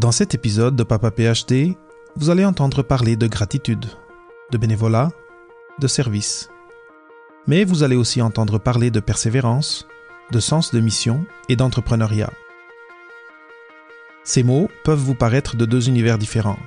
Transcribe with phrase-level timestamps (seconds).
[0.00, 1.76] Dans cet épisode de Papa PhD,
[2.16, 3.84] vous allez entendre parler de gratitude,
[4.50, 5.10] de bénévolat,
[5.78, 6.48] de service.
[7.46, 9.86] Mais vous allez aussi entendre parler de persévérance,
[10.32, 12.32] de sens de mission et d'entrepreneuriat.
[14.24, 16.60] Ces mots peuvent vous paraître de deux univers différents,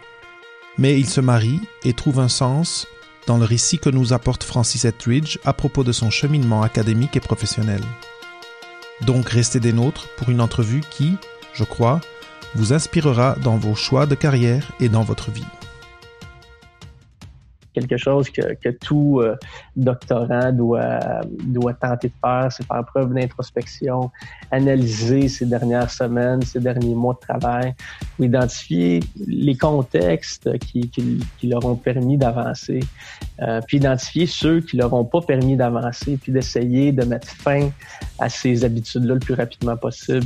[0.77, 2.85] mais ils se marient et trouvent un sens
[3.25, 7.19] dans le récit que nous apporte Francis Etheridge à propos de son cheminement académique et
[7.19, 7.81] professionnel.
[9.07, 11.17] Donc restez des nôtres pour une entrevue qui,
[11.53, 11.99] je crois,
[12.55, 15.45] vous inspirera dans vos choix de carrière et dans votre vie
[17.73, 19.35] quelque chose que, tout euh,
[19.75, 24.11] doctorant doit, doit tenter de faire, c'est faire preuve d'introspection,
[24.51, 27.73] analyser ces dernières semaines, ces derniers mois de travail,
[28.19, 32.81] identifier les contextes qui, qui, qui leur ont permis d'avancer,
[33.41, 37.69] euh, puis identifier ceux qui leur ont pas permis d'avancer, puis d'essayer de mettre fin
[38.19, 40.25] à ces habitudes-là le plus rapidement possible.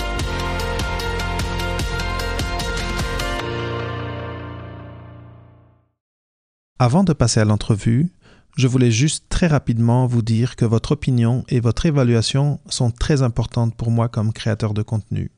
[6.81, 8.09] Avant de passer à l'entrevue,
[8.57, 13.21] je voulais juste très rapidement vous dire que votre opinion et votre évaluation sont très
[13.21, 15.29] importantes pour moi comme créateur de contenu.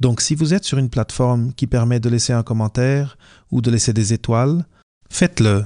[0.00, 3.16] Donc si vous êtes sur une plateforme qui permet de laisser un commentaire
[3.50, 4.66] ou de laisser des étoiles,
[5.08, 5.64] faites-le.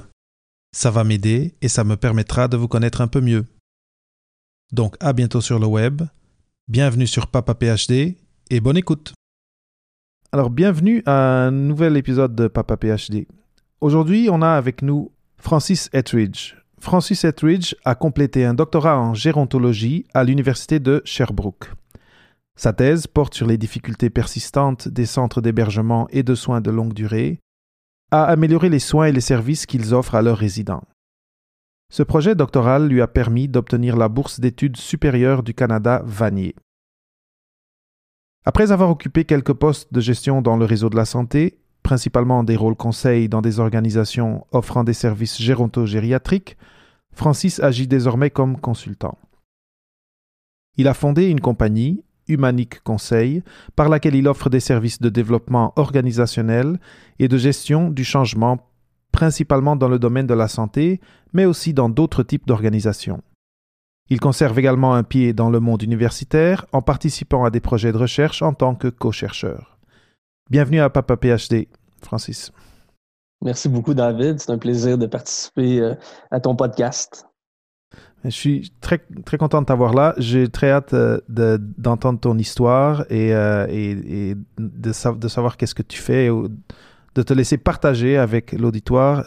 [0.73, 3.45] Ça va m'aider et ça me permettra de vous connaître un peu mieux.
[4.71, 6.03] Donc à bientôt sur le web,
[6.69, 8.15] bienvenue sur Papa PhD
[8.49, 9.13] et bonne écoute.
[10.31, 13.27] Alors bienvenue à un nouvel épisode de Papa PhD.
[13.83, 16.55] Aujourd'hui, on a avec nous Francis Etheridge.
[16.79, 21.69] Francis Etheridge a complété un doctorat en gérontologie à l'Université de Sherbrooke.
[22.55, 26.93] Sa thèse porte sur les difficultés persistantes des centres d'hébergement et de soins de longue
[26.93, 27.41] durée,
[28.09, 30.85] à améliorer les soins et les services qu'ils offrent à leurs résidents.
[31.91, 36.55] Ce projet doctoral lui a permis d'obtenir la bourse d'études supérieures du Canada Vanier.
[38.45, 42.55] Après avoir occupé quelques postes de gestion dans le réseau de la santé, principalement des
[42.55, 46.57] rôles conseils dans des organisations offrant des services géronto-gériatriques,
[47.13, 49.17] Francis agit désormais comme consultant.
[50.77, 53.43] Il a fondé une compagnie, Humanic Conseil,
[53.75, 56.79] par laquelle il offre des services de développement organisationnel
[57.19, 58.71] et de gestion du changement,
[59.11, 60.99] principalement dans le domaine de la santé,
[61.33, 63.21] mais aussi dans d'autres types d'organisations.
[64.09, 67.97] Il conserve également un pied dans le monde universitaire en participant à des projets de
[67.97, 69.72] recherche en tant que co-chercheur.
[70.49, 71.67] Bienvenue à Papa PhD,
[72.03, 72.51] Francis.
[73.41, 74.39] Merci beaucoup, David.
[74.39, 75.95] C'est un plaisir de participer euh,
[76.31, 77.25] à ton podcast.
[78.25, 80.13] Je suis très, très content de t'avoir là.
[80.17, 85.97] J'ai très hâte euh, d'entendre ton histoire et, euh, et, de, savoir qu'est-ce que tu
[85.97, 89.25] fais, de te laisser partager avec l'auditoire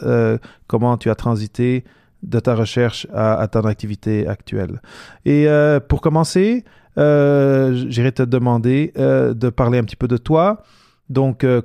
[0.67, 1.83] comment tu as transité
[2.23, 4.81] de ta recherche à, à ton activité actuelle.
[5.25, 5.47] Et
[5.87, 6.63] pour commencer,
[6.95, 10.63] j'irai te demander de parler un petit peu de toi,
[11.09, 11.61] donc, euh,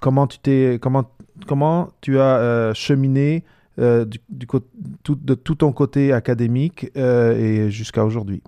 [0.00, 1.04] comment tu t'es, comment,
[1.46, 3.44] comment tu as euh, cheminé
[3.78, 8.42] euh, du, de tout ton côté académique et jusqu'à aujourd'hui?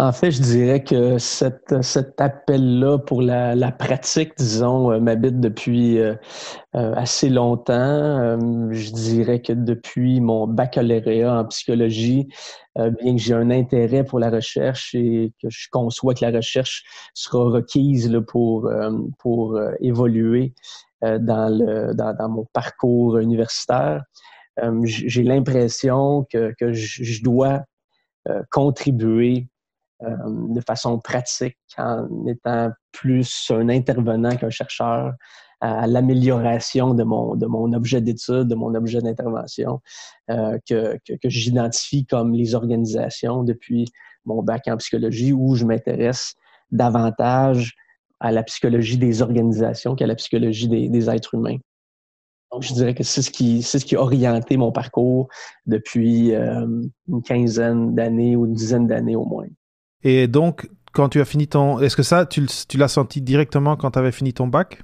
[0.00, 1.74] En fait, je dirais que cet,
[2.18, 5.98] appel-là pour la, la, pratique, disons, m'habite depuis
[6.72, 8.38] assez longtemps.
[8.70, 12.28] je dirais que depuis mon baccalauréat en psychologie,
[12.78, 16.34] euh, bien que j'ai un intérêt pour la recherche et que je conçois que la
[16.34, 20.54] recherche sera requise pour, euh, pour euh, évoluer
[21.02, 24.02] dans, le, dans, mon parcours universitaire.
[24.84, 27.64] j'ai l'impression que, que je dois
[28.50, 29.48] contribuer
[30.02, 35.12] de façon pratique en étant plus un intervenant qu'un chercheur
[35.60, 39.80] à l'amélioration de mon, de mon objet d'étude, de mon objet d'intervention,
[40.30, 43.84] euh, que, que, que j'identifie comme les organisations depuis
[44.24, 46.34] mon bac en psychologie, où je m'intéresse
[46.70, 47.74] davantage
[48.20, 51.58] à la psychologie des organisations qu'à la psychologie des, des êtres humains.
[52.52, 55.28] Donc, je dirais que c'est ce qui, c'est ce qui a orienté mon parcours
[55.66, 56.66] depuis euh,
[57.06, 59.46] une quinzaine d'années ou une dizaine d'années au moins.
[60.02, 63.92] Et donc, quand tu as fini ton, est-ce que ça, tu, l'as senti directement quand
[63.92, 64.82] tu avais fini ton bac?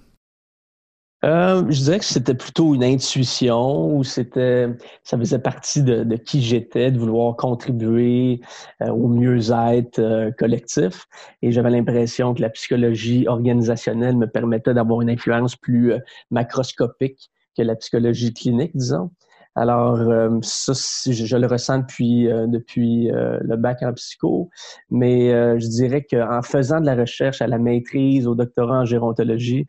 [1.25, 4.69] Euh, je dirais que c'était plutôt une intuition ou c'était,
[5.03, 8.43] ça faisait partie de, de qui j'étais, de vouloir contribuer
[8.83, 11.07] euh, au mieux-être euh, collectif.
[11.43, 15.95] Et j'avais l'impression que la psychologie organisationnelle me permettait d'avoir une influence plus
[16.31, 19.11] macroscopique que la psychologie clinique, disons.
[19.57, 20.75] Alors, euh, ça,
[21.11, 24.51] je, le ressens depuis, euh, depuis euh, le bac en psycho,
[24.91, 29.67] mais je dirais qu'en faisant de la recherche à la maîtrise, au doctorat en gérontologie,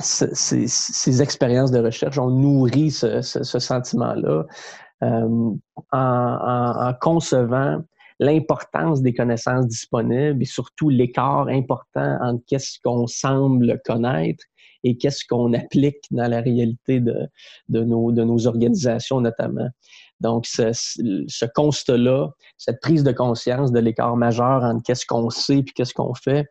[0.00, 4.46] ces, expériences de recherche ont nourri ce, sentiment-là
[5.02, 5.58] en,
[5.92, 7.82] en, concevant
[8.20, 14.44] l'importance des connaissances disponibles et surtout l'écart important entre qu'est-ce qu'on semble connaître
[14.84, 17.28] et qu'est-ce qu'on applique dans la réalité de,
[17.68, 19.68] de, nos, de nos organisations notamment.
[20.20, 25.58] Donc, ce, ce constat-là, cette prise de conscience de l'écart majeur entre qu'est-ce qu'on sait
[25.58, 26.46] et qu'est-ce qu'on fait,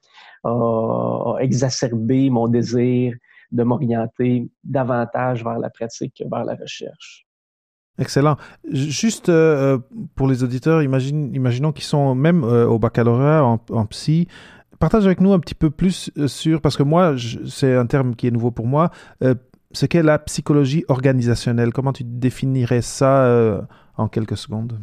[0.45, 3.13] a, exacerbé mon désir
[3.51, 7.25] de m'orienter davantage vers la pratique que vers la recherche.
[7.99, 8.37] Excellent.
[8.71, 9.79] Juste euh,
[10.15, 14.27] pour les auditeurs, imagine, imaginons qu'ils sont même euh, au baccalauréat en, en, psy,
[14.79, 17.15] partage avec nous un petit peu plus euh, sur, parce que moi,
[17.47, 18.91] c'est un terme qui est nouveau pour moi,
[19.23, 19.35] euh,
[19.71, 21.73] ce qu'est la psychologie organisationnelle.
[21.73, 23.61] Comment tu définirais ça euh,
[23.97, 24.79] en quelques secondes?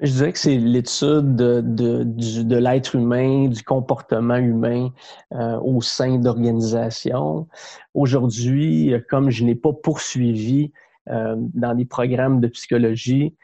[0.00, 4.90] Je dirais que c'est l'étude de, de, l'être humain, du comportement humain
[5.30, 7.46] au sein d'organisations.
[7.94, 10.72] Aujourd'hui, comme je n'ai pas poursuivi
[11.06, 13.36] dans des programmes de psychologie,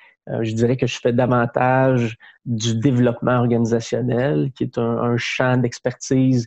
[0.42, 6.46] je dirais que je fais davantage du développement organisationnel, qui est un, champ d'expertise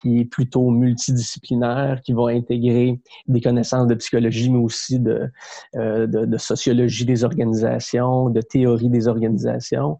[0.00, 5.28] qui est plutôt multidisciplinaire, qui va intégrer des connaissances de psychologie, mais aussi de,
[5.74, 9.98] euh, sociologie des organisations, de théorie des organisations.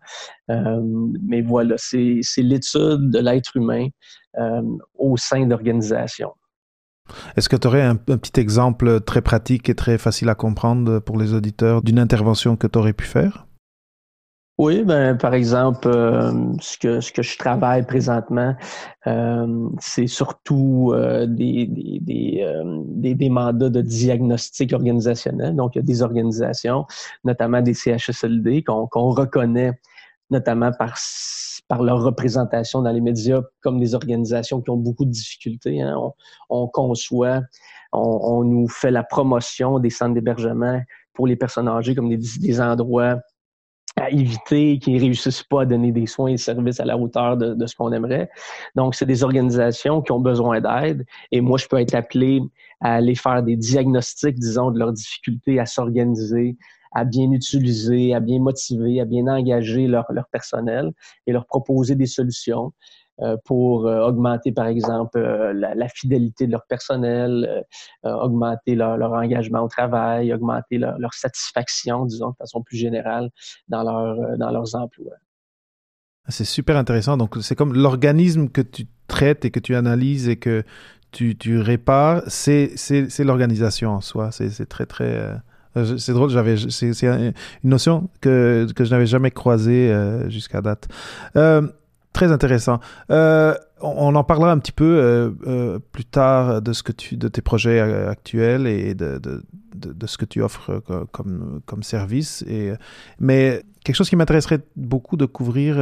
[0.51, 0.81] Euh,
[1.21, 3.89] mais voilà, c'est l'étude de l'être humain
[4.95, 6.33] au sein d'organisations.
[7.37, 11.19] Est-ce que tu aurais un, petit exemple très pratique et très facile à comprendre pour
[11.19, 13.47] les auditeurs d'une intervention que tu aurais pu faire?
[14.59, 18.57] Oui, ben par exemple, euh, ce que je travaille présentement,
[19.07, 25.55] euh, c'est surtout euh, des des, des, mandats de diagnostic organisationnel.
[25.55, 26.87] Donc, il y a des organisations,
[27.23, 29.79] notamment des CHSLD, qu'on reconnaît
[30.31, 30.97] notamment par
[31.69, 35.81] par leur représentation dans les médias comme des organisations qui ont beaucoup de difficultés.
[35.83, 35.95] Hein.
[36.49, 37.43] On, conçoit,
[37.93, 40.81] on, nous fait la promotion des centres d'hébergement
[41.13, 43.19] pour les personnes âgées comme des, des endroits
[43.97, 47.37] à éviter, qui ne réussissent pas à donner des soins et services à la hauteur
[47.37, 48.31] de, de ce qu'on aimerait.
[48.77, 52.41] Donc, c'est des organisations qui ont besoin d'aide et moi, je peux être appelé
[52.81, 56.57] à aller faire des diagnostics, disons, de leurs difficultés à s'organiser,
[56.93, 60.93] à bien utiliser, à bien motiver, à bien engager leur, leur personnel
[61.26, 62.73] et leur proposer des solutions
[63.20, 67.64] euh, pour euh, augmenter, par exemple, euh, la, fidélité de leur personnel,
[68.05, 73.31] augmenter leur, engagement au travail, augmenter leur, satisfaction, disons, de façon plus générale,
[73.67, 75.17] dans, leur, dans leurs emplois.
[76.29, 77.17] C'est super intéressant.
[77.17, 80.62] Donc, c'est comme l'organisme que tu traites et que tu analyses et que
[81.11, 82.70] tu, tu répares, c'est
[83.19, 84.31] l'organisation en soi.
[84.31, 85.40] C'est très, très
[85.99, 87.33] c'est drôle, j'avais, c'est, une
[87.65, 90.89] notion que, que je n'avais jamais croisée euh, jusqu'à date.
[91.37, 91.63] Euh,
[92.13, 92.81] très intéressant.
[93.81, 95.35] On en parlera un petit peu
[95.93, 99.43] plus tard de ce que tu, de tes projets actuels et de, de,
[99.75, 100.83] de, ce que tu offres
[101.13, 102.45] comme, comme service.
[102.49, 102.73] Et,
[103.21, 105.77] mais quelque chose qui m'intéresserait beaucoup de couvrir,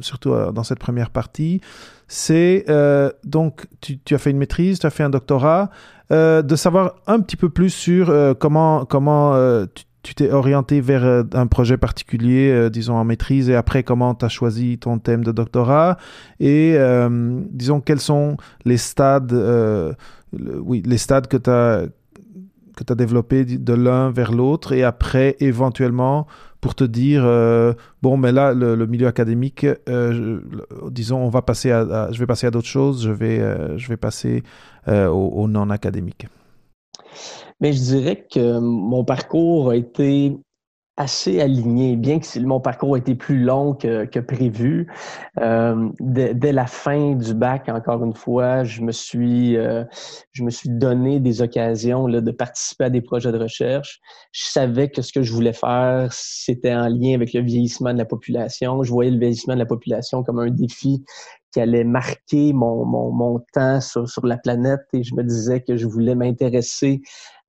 [0.00, 1.60] surtout dans cette première partie,
[2.08, 2.66] c'est
[3.24, 5.70] donc tu, tu, as fait une maîtrise, tu as fait un doctorat.
[6.12, 9.64] Euh, de savoir un petit peu plus sur euh, comment, comment euh,
[10.02, 14.28] tu t'es orienté vers un projet particulier, disons en maîtrise, et après comment tu as
[14.28, 15.96] choisi ton thème de doctorat,
[16.40, 16.76] et
[17.50, 19.32] disons quels sont les stades,
[20.32, 21.86] oui, les stades que tu as
[22.74, 26.26] que développé de l'un vers l'autre, et après éventuellement
[26.60, 27.22] pour te dire
[28.02, 29.66] bon mais là le, milieu académique
[30.90, 33.38] disons on va passer à, je vais passer à d'autres choses je vais
[33.76, 34.42] je vais passer
[34.88, 36.26] euh, au, non académique?
[37.62, 40.36] Mais je dirais que mon parcours a été
[40.96, 44.92] assez aligné, bien que mon parcours a été plus long que, prévu.
[45.40, 49.84] Euh, dès, la fin du bac, encore une fois, je me suis, euh,
[50.32, 54.00] je me suis donné des occasions de participer à des projets de recherche.
[54.32, 57.98] Je savais que ce que je voulais faire, c'était en lien avec le vieillissement de
[57.98, 58.82] la population.
[58.82, 61.04] Je voyais le vieillissement de la population comme un défi
[61.52, 65.60] qui allait marquer mon, mon, mon temps sur, sur, la planète et je me disais
[65.60, 67.02] que je voulais m'intéresser,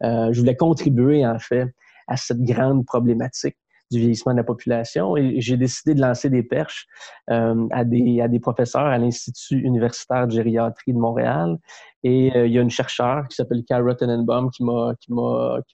[0.03, 1.73] euh, je voulais contribuer en fait
[2.07, 3.57] à cette grande problématique
[3.91, 6.87] du vieillissement de la population et j'ai décidé de lancer des perches
[7.29, 11.57] euh, à, des, à des professeurs à l'Institut universitaire de gériatrie de Montréal.
[12.03, 14.95] Et euh, il y a une chercheure qui s'appelle Kara Tenenbaum qui m'a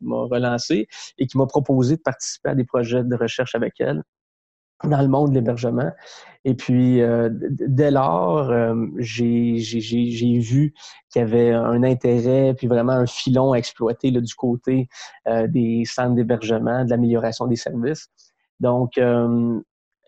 [0.02, 4.04] relancé et qui m'a proposé de participer à des projets de recherche avec elle
[4.84, 5.92] dans le monde de l'hébergement.
[6.46, 9.60] Et puis, euh, dès lors, euh, j'ai
[10.40, 10.74] vu
[11.12, 14.88] qu'il y avait un intérêt, puis vraiment un filon à exploiter là, du côté
[15.28, 18.10] euh, des centres d'hébergement, de l'amélioration des services.
[18.60, 19.00] Donc,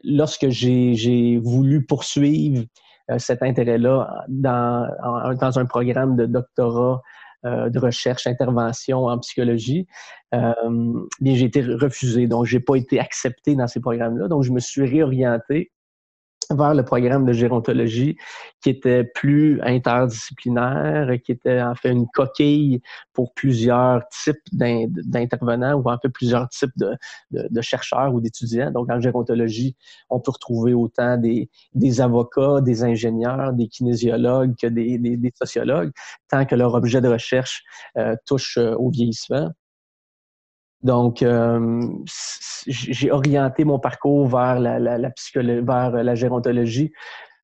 [0.03, 2.65] lorsque j'ai voulu poursuivre
[3.17, 4.89] cet intérêt-là dans,
[5.39, 7.01] dans un programme de doctorat
[7.43, 9.87] de recherche, intervention en psychologie,
[10.33, 10.53] euh,
[11.19, 12.27] bien j'ai été refusé.
[12.27, 14.27] Donc, j'ai pas été accepté dans ces programmes-là.
[14.27, 15.71] Donc, je me suis réorienté
[16.55, 18.17] vers le programme de gérontologie
[18.61, 22.81] qui était plus interdisciplinaire, qui était en fait une coquille
[23.13, 26.73] pour plusieurs types d'intervenants ou en fait plusieurs types
[27.31, 28.71] de, chercheurs ou d'étudiants.
[28.71, 29.75] Donc en gérontologie,
[30.09, 31.49] on peut retrouver autant des,
[32.01, 35.91] avocats, des ingénieurs, des kinésiologues que des, des, sociologues,
[36.29, 37.63] tant que leur objet de recherche
[37.97, 39.51] euh, touche euh, au vieillissement.
[40.83, 41.87] Donc, euh,
[42.67, 46.91] j'ai orienté mon parcours vers la, la, la psychologie, vers la gérontologie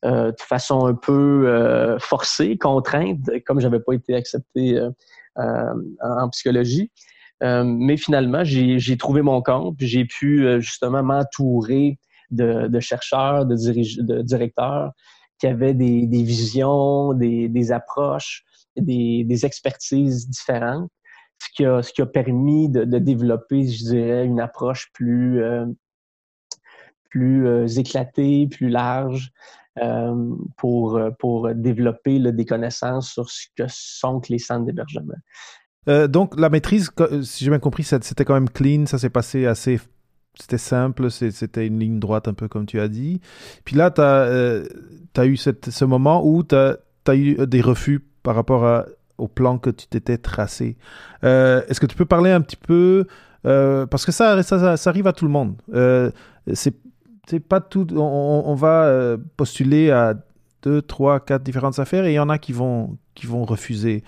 [0.06, 4.80] euh, de façon un peu euh, forcée, contrainte, comme j'avais pas été accepté
[5.36, 6.92] en psychologie.
[7.42, 12.00] mais finalement, j'ai trouvé mon compte, j'ai pu justement m'entourer
[12.32, 14.92] de, de, chercheurs, de, de, directeurs
[15.40, 18.44] qui avaient des, des visions, des, des approches,
[18.76, 20.90] des, des expertises différentes
[21.40, 25.44] ce qui a, ce qui a permis de, de développer, je dirais, une approche plus,
[25.44, 25.66] euh,
[27.10, 29.32] plus euh, éclatée, plus large
[29.80, 35.14] euh, pour, pour développer là, des connaissances sur ce que sont les centres d'hébergement.
[36.08, 36.92] donc, la maîtrise,
[37.24, 39.80] si j'ai bien compris, c'était quand même clean, ça s'est passé assez
[40.40, 43.22] c'était simple, c'était une ligne droite un peu comme tu as dit.
[43.66, 44.62] Puis là, tu as,
[45.16, 46.78] as, eu cette, ce moment où tu as,
[47.08, 48.86] as, eu des refus par rapport à
[49.18, 50.78] au plan que tu t'étais tracé.
[51.24, 53.06] Euh, est-ce que tu peux parler un petit peu,
[53.46, 55.56] euh, parce que ça, ça, arrive à tout le monde.
[55.74, 56.12] Euh,
[56.54, 60.14] c'est pas tout, on, va postuler à
[60.64, 64.04] deux, trois, quatre différentes affaires et il y en a qui vont, qui vont refuser.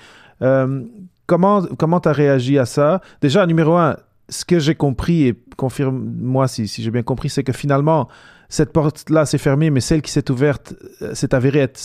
[1.25, 3.01] comment comment tu as réagi à ça?
[3.21, 3.97] Déjà, numéro un,
[4.29, 8.07] ce que j'ai compris, et confirme-moi si, si j'ai bien compris, c'est que finalement,
[8.47, 10.73] cette porte-là s'est fermée, mais celle qui s'est ouverte
[11.13, 11.79] s'est avérée être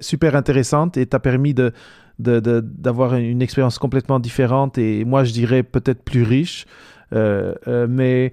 [0.00, 1.72] super intéressante et t'a permis de,
[2.20, 6.66] d'avoir une expérience complètement différente et moi je dirais peut-être plus riche.
[7.12, 8.32] Euh, euh, mais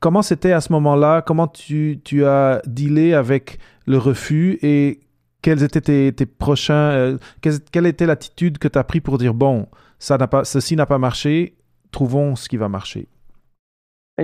[0.00, 1.22] comment c'était à ce moment-là?
[1.22, 5.00] Comment tu, tu, as dealé avec le refus et
[5.42, 9.34] quels étaient tes, tes prochains euh, quelle, était l'attitude que tu as pris pour dire
[9.34, 9.66] bon,
[9.98, 11.56] ça n'a pas, ceci n'a pas marché,
[11.90, 13.08] trouvons ce qui va marcher?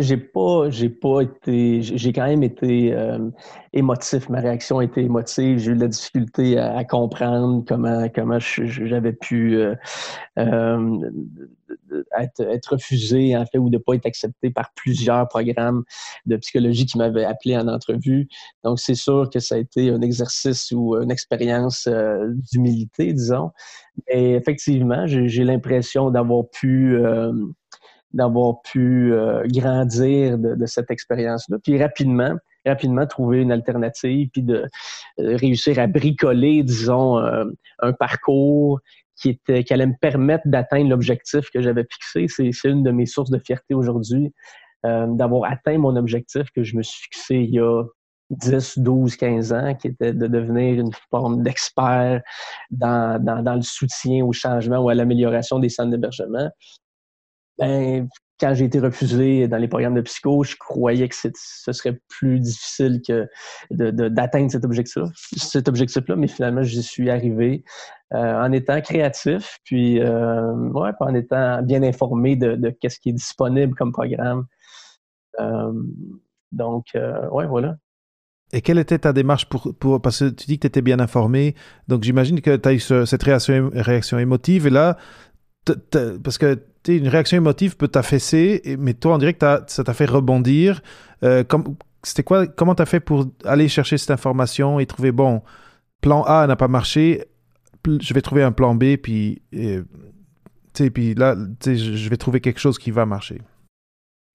[0.00, 3.31] J'ai pas, j'ai pas été, j'ai quand même été euh,
[3.73, 4.29] émotif.
[4.29, 5.59] Ma réaction a été émotive.
[5.59, 9.75] J'ai eu de la difficulté à, comprendre comment, comment j'avais pu euh,
[10.38, 11.11] euh,
[12.19, 15.85] être, être, refusé, en fait, ou de pas être accepté par plusieurs programmes
[16.26, 18.29] de psychologie qui m'avaient appelé en entrevue.
[18.65, 21.88] Donc, c'est sûr que ça a été un exercice ou une expérience
[22.53, 23.50] d'humilité, disons.
[24.09, 26.99] Et effectivement, j'ai l'impression d'avoir pu
[28.13, 31.59] d'avoir pu euh, grandir de, cette expérience-là.
[31.63, 32.35] Puis rapidement,
[32.65, 34.67] rapidement trouver une alternative, puis de
[35.21, 37.45] euh, réussir à bricoler, disons, euh,
[37.81, 38.81] un parcours
[39.17, 42.27] qui était qui allait me permettre d'atteindre l'objectif que j'avais fixé.
[42.53, 44.33] C'est une de mes sources de fierté aujourd'hui,
[44.85, 47.83] d'avoir atteint mon objectif que je me suis fixé il y a
[48.31, 52.21] 10, 12, 15 ans, qui était de devenir une forme d'expert
[52.71, 56.51] dans, dans, dans, le soutien au changement ou à l'amélioration des centres d'hébergement.
[57.59, 58.09] Ben,
[58.39, 62.39] quand j'ai été refusé dans les programmes de psycho, je croyais que ce serait plus
[62.39, 63.29] difficile que
[63.71, 67.65] d'atteindre cet objectif-là, cet objectif-là, mais finalement, j'y suis arrivé
[68.13, 73.09] euh, en étant créatif, puis euh, ouais, en étant bien informé de, de ce qui
[73.09, 74.47] est disponible comme programme.
[75.41, 75.73] Euh,
[76.53, 77.77] donc, ouais, voilà.
[78.53, 81.01] Et quelle était ta démarche pour, pour parce que tu dis que tu étais bien
[81.01, 81.55] informé,
[81.89, 84.99] donc j'imagine que tu as eu cette réaction, réaction émotive, et là,
[86.23, 90.07] parce que une réaction émotive peut t'affaisser, mais toi, on dirait que ça t'a fait
[90.07, 90.83] rebondir.
[91.23, 91.43] Euh,
[92.02, 95.43] c'était quoi, comment t'as fait pour aller chercher cette information et trouver, bon,
[96.00, 97.25] plan A n'a pas marché,
[97.87, 99.43] je vais trouver un plan B, puis,
[100.75, 103.40] puis là, je vais trouver quelque chose qui va marcher.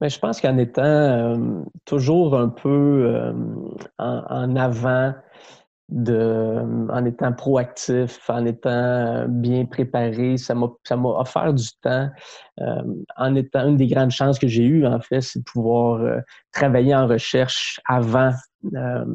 [0.02, 1.38] Mais je pense qu'en étant euh,
[1.86, 3.34] toujours un peu euh,
[4.00, 5.14] en, avant
[5.92, 10.38] de, en étant proactif, en étant bien préparé.
[10.38, 10.68] Ça m'a,
[11.04, 12.10] offert du temps.
[12.60, 12.82] Euh,
[13.18, 16.20] en étant une des grandes chances que j'ai eues, en fait, c'est de pouvoir euh,
[16.52, 18.32] travailler en recherche avant,
[18.74, 19.06] euh,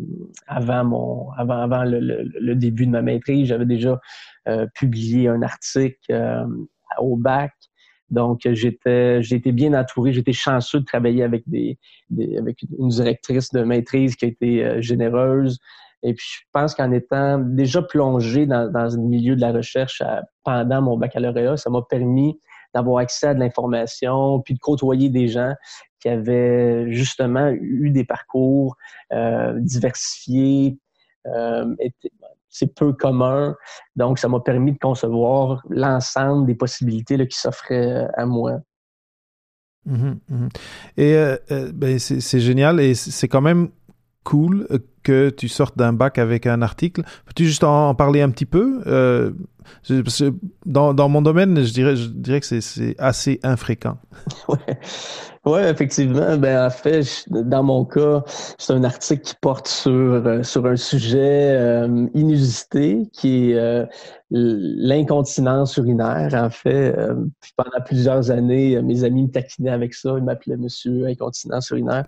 [0.46, 3.48] avant mon, avant, avant le, le, début de ma maîtrise.
[3.48, 3.98] J'avais déjà
[4.74, 6.46] publié un article
[6.98, 7.52] au bac.
[8.10, 9.20] Donc, j'étais,
[9.52, 10.12] bien entouré.
[10.12, 11.78] J'étais chanceux de travailler avec des,
[12.38, 15.58] avec une directrice de maîtrise qui a été euh, généreuse.
[16.02, 20.02] Et puis, je pense qu'en étant déjà plongé dans, dans le milieu de la recherche
[20.44, 22.38] pendant mon baccalauréat, ça m'a permis
[22.74, 25.54] d'avoir accès à de l'information, puis de côtoyer des gens
[26.00, 28.76] qui avaient justement eu des parcours
[29.12, 30.78] euh, diversifiés,
[31.26, 31.74] euh,
[32.48, 33.54] c'est peu commun.
[33.96, 38.60] Donc, ça m'a permis de concevoir l'ensemble des possibilités qui s'offraient à moi.
[39.86, 40.48] Mhm, mhm.
[40.96, 43.70] Et euh, euh, ben, c'est génial et c'est quand même
[44.24, 44.66] cool
[45.06, 47.02] que tu sortes d'un bac avec un article.
[47.26, 49.30] Peux-tu juste en, parler un petit peu euh,
[50.64, 53.98] dans, mon domaine, je dirais, je dirais que c'est assez infréquent.
[54.48, 54.78] Ouais.
[55.46, 56.36] Oui, effectivement.
[56.36, 58.24] Ben, en fait, dans mon cas,
[58.58, 63.86] c'est un article qui porte sur, euh, sur un sujet euh, inusité qui est euh,
[64.30, 66.34] l'incontinence urinaire.
[66.34, 66.96] En fait,
[67.56, 70.14] pendant plusieurs années, mes amis me taquinaient avec ça.
[70.18, 72.06] Ils m'appelaient Monsieur Incontinence urinaire.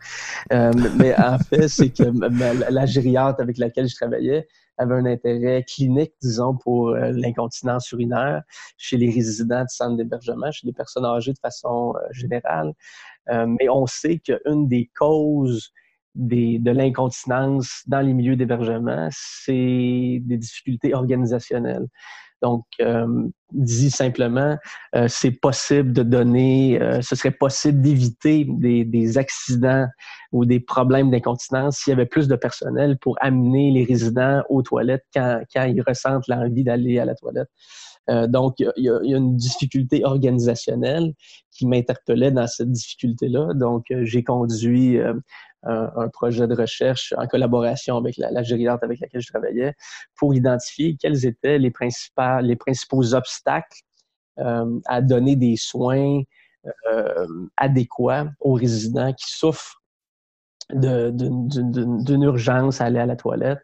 [0.50, 2.02] mais en fait, c'est que
[2.72, 8.42] la gériatre avec laquelle je travaillais avait un intérêt clinique, disons, pour l'incontinence urinaire
[8.76, 12.72] chez les résidents de centre d'hébergement, chez les personnes âgées de façon générale.
[13.30, 15.72] Euh, mais on sait qu'une des causes
[16.14, 21.86] de l'incontinence dans les milieux d'hébergement, c'est des difficultés organisationnelles.
[22.42, 23.06] Donc, euh,
[23.52, 24.56] dit simplement,
[24.94, 29.86] euh, c'est possible de donner, euh, ce serait possible d'éviter des, des, accidents
[30.32, 34.62] ou des problèmes d'incontinence s'il y avait plus de personnel pour amener les résidents aux
[34.62, 37.48] toilettes quand, quand ils ressentent l'envie d'aller à la toilette.
[38.10, 41.12] Euh, donc, il y, a, une difficulté organisationnelle
[41.50, 43.52] qui m'interpellait dans cette difficulté-là.
[43.54, 44.98] Donc, euh, j'ai conduit
[45.66, 49.74] euh, un, projet de recherche en collaboration avec la, la gériatre avec laquelle je travaillais
[50.16, 53.80] pour identifier quels étaient les, principaux, les principaux obstacles
[54.36, 56.22] à donner des soins
[57.56, 59.78] adéquats aux résidents qui souffrent
[60.74, 63.60] d'une urgence à aller à la toilette.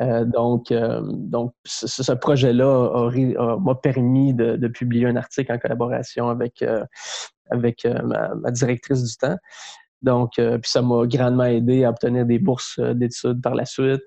[0.00, 3.10] Euh, donc, euh, donc ce, projet-là
[3.58, 6.84] m'a permis de, publier un article en collaboration avec, euh,
[7.50, 9.36] avec ma, directrice du temps.
[10.02, 14.02] Donc, puis ça m'a grandement aidé à obtenir des bourses d'études par la suite.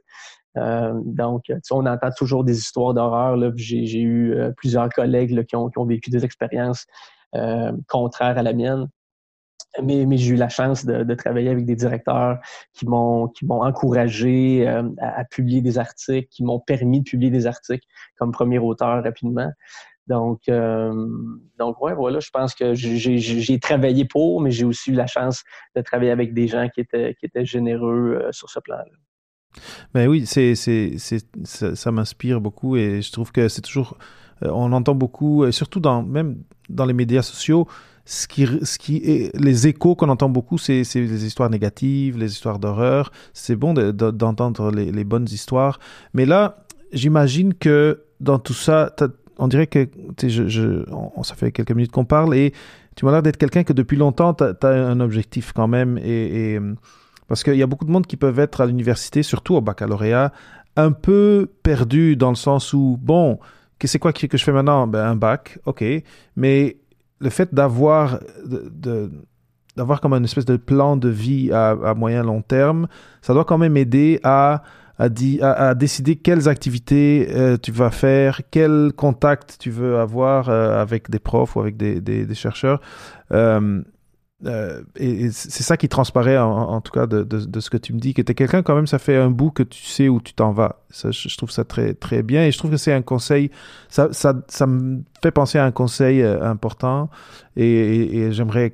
[0.56, 3.38] donc, on entend toujours des histoires d'horreur.
[3.56, 6.86] J'ai eu plusieurs collègues là, qui, ont, qui, ont, vécu des expériences
[7.88, 8.88] contraires à la mienne
[9.82, 12.40] mais, mais j'ai eu la chance de, de, travailler avec des directeurs
[12.74, 17.48] qui m'ont qui encouragé euh, à, publier des articles, qui m'ont permis de publier des
[17.48, 17.86] articles
[18.18, 19.52] comme premier auteur rapidement.
[20.08, 20.94] Donc, euh,
[21.58, 25.44] donc ouais, voilà, je pense que j'ai travaillé pour, mais j'ai aussi eu la chance
[25.76, 27.16] de travailler avec des gens qui étaient,
[27.46, 28.86] généreux euh, sur ce plan-là.
[29.94, 33.98] Ben oui, c'est, ça, ça m'inspire beaucoup et je trouve que c'est toujours,
[34.42, 37.66] on entend beaucoup, surtout dans, même dans les médias sociaux,
[38.06, 42.32] ce qui, ce qui est, les échos qu'on entend beaucoup, c'est les histoires négatives, les
[42.32, 43.12] histoires d'horreur.
[43.34, 45.80] C'est bon d'entendre les, les, bonnes histoires.
[46.14, 48.94] Mais là, j'imagine que dans tout ça,
[49.38, 49.88] on dirait que
[50.92, 52.54] on, ça fait quelques minutes qu'on parle et
[52.96, 55.98] tu m'as l'air d'être quelqu'un que depuis longtemps, tu as, un objectif quand même.
[55.98, 56.60] Et, et
[57.28, 60.32] parce qu'il y a beaucoup de monde qui peuvent être à l'université, surtout au baccalauréat,
[60.78, 63.40] un peu perdu dans le sens où, bon,
[63.84, 64.88] c'est quoi que je fais maintenant?
[64.88, 65.84] Ben, Un bac, ok.
[66.36, 66.78] Mais
[67.20, 68.20] le fait d'avoir
[70.02, 72.88] comme une espèce de plan de vie à, à, moyen long terme,
[73.22, 74.64] ça doit quand même aider à
[74.98, 75.10] à,
[75.52, 81.10] à, décider quelles activités euh, tu vas faire, quel contact tu veux avoir euh, avec
[81.10, 82.82] des profs ou avec des, des, chercheurs.
[83.32, 83.82] Euh,
[84.96, 88.14] et, c'est ça qui transparaît en, tout cas de, de, ce que tu me dis,
[88.14, 90.34] que tu es quelqu'un quand même, ça fait un bout que tu sais où tu
[90.34, 90.84] t'en vas.
[90.90, 93.50] Ça, je, trouve ça très, très bien et je trouve que c'est un conseil,
[93.90, 97.10] ça, ça, ça, me fait penser à un conseil important
[97.56, 98.72] et, et, j'aimerais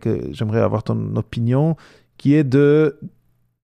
[0.61, 1.77] avoir ton opinion
[2.17, 2.99] qui est de,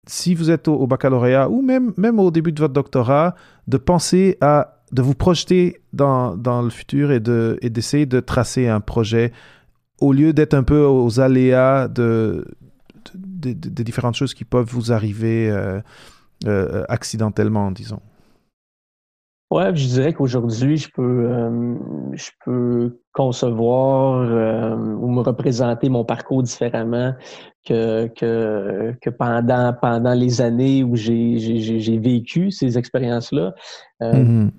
[0.10, 3.36] si vous êtes au, baccalauréat ou même, même au début de votre doctorat,
[3.68, 8.68] de penser à, de vous projeter dans, dans le futur et, de, d'essayer de tracer
[8.68, 9.32] un projet
[10.02, 12.46] au lieu d'être un peu aux aléas de,
[13.14, 15.80] de, différentes choses qui peuvent vous arriver euh,
[16.48, 18.02] euh, accidentellement, disons.
[19.52, 21.76] Ouais, je dirais qu'aujourd'hui, je peux, euh,
[22.14, 27.16] je peux concevoir ou me représenter mon parcours différemment
[27.70, 33.54] que, que, que pendant, pendant les années où j'ai vécu ces expériences-là.
[34.02, 34.50] Mm-hmm.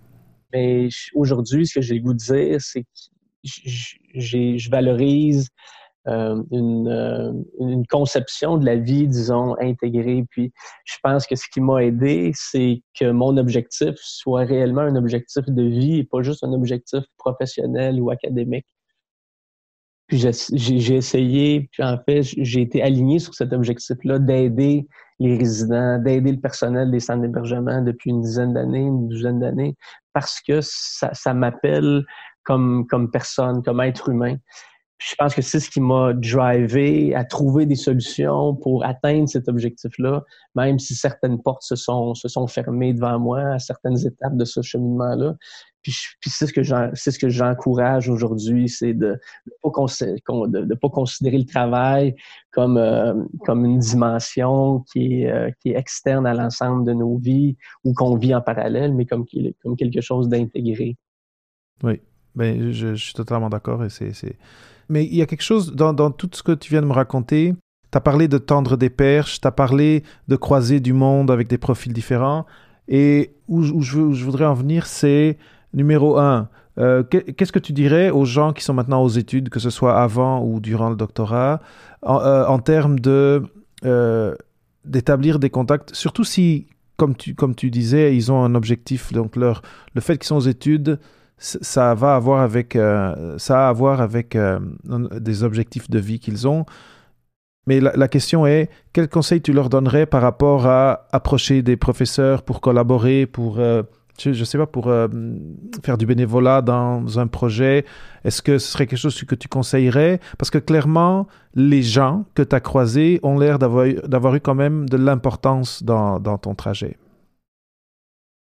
[0.52, 2.88] Mais aujourd'hui, ce que j'ai le goût de dire, c'est que
[3.42, 5.48] je valorise
[6.08, 10.24] euh, une, euh, une, conception de la vie, disons, intégrée.
[10.30, 10.52] Puis
[10.84, 15.44] je pense que ce qui m'a aidé, c'est que mon objectif soit réellement un objectif
[15.46, 18.66] de vie et pas juste un objectif professionnel ou académique.
[20.10, 24.88] Puis j'ai essayé, puis en fait, j'ai été aligné sur cet objectif-là d'aider
[25.20, 29.76] les résidents, d'aider le personnel des centres d'hébergement depuis une dizaine d'années, une douzaine d'années,
[30.12, 32.04] parce que ça, ça m'appelle
[32.42, 34.34] comme, comme personne, comme être humain
[35.00, 39.48] je pense que c'est ce qui m'a drivé à trouver des solutions pour atteindre cet
[39.48, 40.22] objectif-là,
[40.54, 44.44] même si certaines portes se sont, se sont fermées devant moi à certaines étapes de
[44.44, 45.36] ce cheminement-là.
[45.82, 46.60] Puis, puis c'est ce que
[46.92, 49.18] c'est ce j'encourage aujourd'hui, c'est de
[49.64, 52.14] ne pas, considérer le travail
[52.50, 53.14] comme euh,
[53.46, 57.94] comme une dimension qui est euh, qui est externe à l'ensemble de nos vies ou
[57.94, 59.24] qu'on vit en parallèle, mais comme
[59.62, 60.98] comme quelque chose d'intégré.
[61.82, 62.02] Oui,
[62.34, 64.12] ben je, je suis totalement d'accord et c'est
[64.90, 67.55] mais il y a quelque chose dans, tout ce que tu viens de me raconter.
[67.92, 71.48] Tu as parlé de tendre des perches, tu as parlé de croiser du monde avec
[71.48, 72.44] des profils différents.
[72.88, 75.38] Et où, je, voudrais en venir, c'est
[75.72, 76.48] numéro un.
[76.79, 80.00] Euh, qu'est-ce que tu dirais aux gens qui sont maintenant aux études, que ce soit
[80.00, 81.61] avant ou durant le doctorat,
[82.03, 82.96] en, euh, termes
[83.85, 84.35] euh,
[84.85, 89.12] d'établir des contacts, surtout si, comme tu, comme tu disais, ils ont un objectif.
[89.12, 89.62] Donc leur,
[89.94, 90.98] le fait qu'ils sont aux études,
[91.40, 96.20] ça va avoir avec, euh, ça a à voir avec euh, des objectifs de vie
[96.20, 96.66] qu'ils ont.
[97.66, 102.42] Mais la, question est, quel conseil tu leur donnerais par rapport à approcher des professeurs
[102.42, 103.83] pour collaborer, pour, euh,
[104.18, 104.90] je sais pas, pour
[105.85, 107.85] faire du bénévolat dans un projet?
[108.24, 110.20] Est-ce que ce serait quelque chose que tu conseillerais?
[110.37, 114.88] Parce que clairement, les gens que tu as croisés ont l'air d'avoir eu quand même
[114.88, 116.96] de l'importance dans, dans, ton trajet.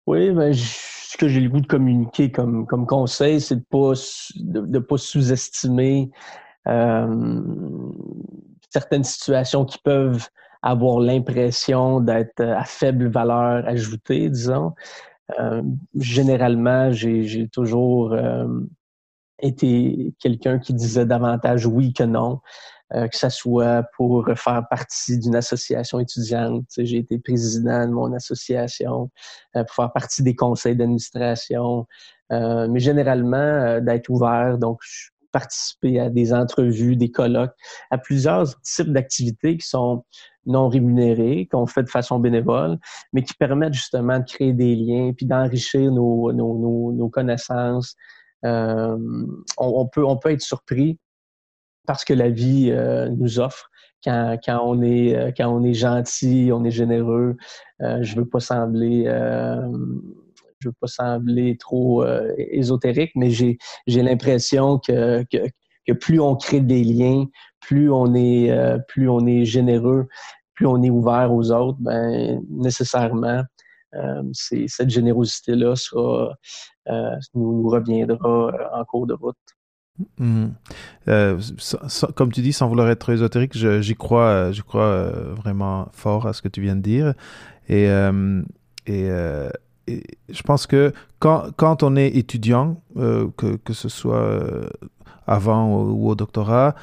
[0.07, 0.63] Oui, ben, je
[1.17, 3.93] ce que j'ai le goût de communiquer comme, comme conseil, c'est de pas
[4.37, 6.11] de, pas sous-estimer
[6.69, 7.41] euh,
[8.71, 10.29] certaines situations qui peuvent
[10.63, 14.75] avoir l'impression d'être à faible valeur ajoutée, disons.
[15.41, 15.63] Euh,
[15.95, 18.47] généralement, j'ai toujours euh,
[19.41, 22.41] été quelqu'un qui disait davantage oui que non.
[22.95, 26.67] Euh, que ce soit pour faire partie d'une association étudiante.
[26.79, 29.11] J'ai été président de mon association,
[29.57, 31.89] euh, pour faire partie des conseils d'administration,
[32.31, 34.57] euh, mais généralement d'être ouvert.
[34.59, 34.79] Donc,
[35.33, 37.57] participer à des entrevues, des colloques,
[37.91, 40.05] à plusieurs types d'activités qui sont
[40.47, 42.79] non rémunérées, qu'on fait de façon bénévole,
[43.13, 47.97] mais qui permettent justement de créer des liens puis d'enrichir nos, nos, nos, nos, connaissances.
[48.45, 48.97] Euh,
[49.59, 51.01] on, peut, on peut être surpris
[51.87, 53.71] parce que la vie euh, nous offre.
[54.05, 57.37] Quand, quand, on est, euh, quand on est gentil, on est généreux,
[57.83, 59.05] euh, je veux pas sembler
[60.59, 62.03] je veux pas sembler trop
[62.39, 65.47] ésotérique, mais j'ai, j'ai l'impression que, que,
[65.87, 67.27] que, plus on crée des liens,
[67.61, 68.51] plus on est,
[68.89, 70.09] plus on est généreux,
[70.55, 73.43] plus on est ouvert aux autres, ben, nécessairement,
[74.33, 76.35] c'est, cette générosité-là sera,
[77.35, 79.37] nous, nous reviendra en cours de route.
[80.19, 80.55] Mhm.
[81.09, 81.41] Euh,
[82.15, 86.27] comme tu dis, sans vouloir être ésotérique, j'y crois, euh, je crois euh, vraiment fort
[86.27, 87.15] à ce que tu viens de dire.
[87.69, 87.87] Et,
[90.29, 94.41] je pense que quand, on est étudiant, que, ce soit
[95.27, 96.75] avant ou, au doctorat,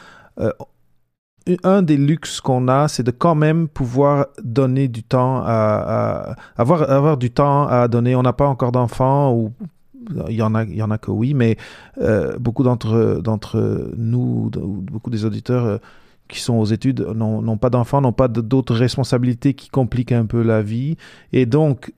[1.64, 6.36] un des luxes qu'on a, c'est de quand même pouvoir donner du temps à, à,
[6.56, 8.16] avoir, avoir du temps à donner.
[8.16, 9.52] On n'a pas encore d'enfants ou
[10.30, 11.58] il y en a, il y en a que oui, mais
[12.00, 15.78] euh, beaucoup d'entre d'entre nous, beaucoup des auditeurs euh,
[16.28, 20.42] qui sont aux études n'ont pas d'enfants, n'ont pas d'autres responsabilités qui compliquent un peu
[20.42, 20.98] la vie,
[21.32, 21.94] et donc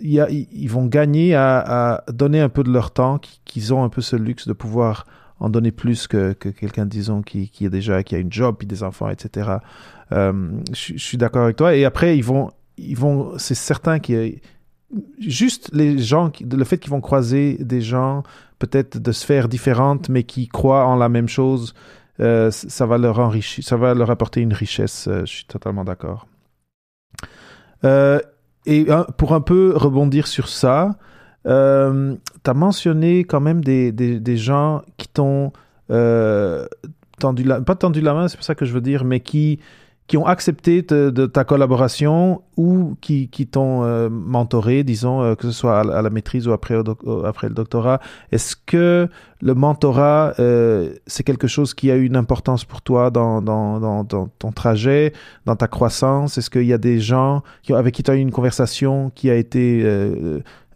[0.00, 4.16] ils vont gagner à, donner un peu de leur temps, qu'ils ont un peu ce
[4.16, 5.06] luxe de pouvoir
[5.40, 8.56] en donner plus que, que quelqu'un, disons, qui, qui est déjà, qui a une job,
[8.58, 9.56] puis des enfants, etc.
[10.12, 10.32] Euh,
[10.72, 11.74] je, suis d'accord avec toi.
[11.74, 13.98] Et après, ils vont, ils vont, c'est certain
[15.18, 18.22] juste les gens, le fait qu'ils vont croiser des gens
[18.58, 21.74] peut-être de sphères différentes, mais qui croient en la même chose,
[22.20, 25.08] euh, ça va leur enrichir, ça va leur apporter une richesse.
[25.08, 26.26] Euh, je suis totalement d'accord.
[27.84, 28.20] Euh,
[28.66, 30.96] et pour un peu rebondir sur ça,
[31.44, 35.52] tu as mentionné quand même des, des, des gens qui t'ont
[37.18, 39.58] tendu la, pas tendu la main, c'est pas ça que je veux dire, mais qui
[40.12, 45.52] qui ont accepté de, ta collaboration ou qui, t'ont euh, mentoré, disons, euh, que ce
[45.52, 47.98] soit à, la maîtrise ou après, le doctorat.
[48.30, 49.08] Est-ce que
[49.40, 53.40] le mentorat, euh, c'est quelque chose qui a eu une importance pour toi dans,
[54.04, 55.14] ton trajet,
[55.46, 56.36] dans ta croissance?
[56.36, 59.34] Est-ce qu'il y a des gens avec qui tu as eu une conversation qui a
[59.34, 59.82] été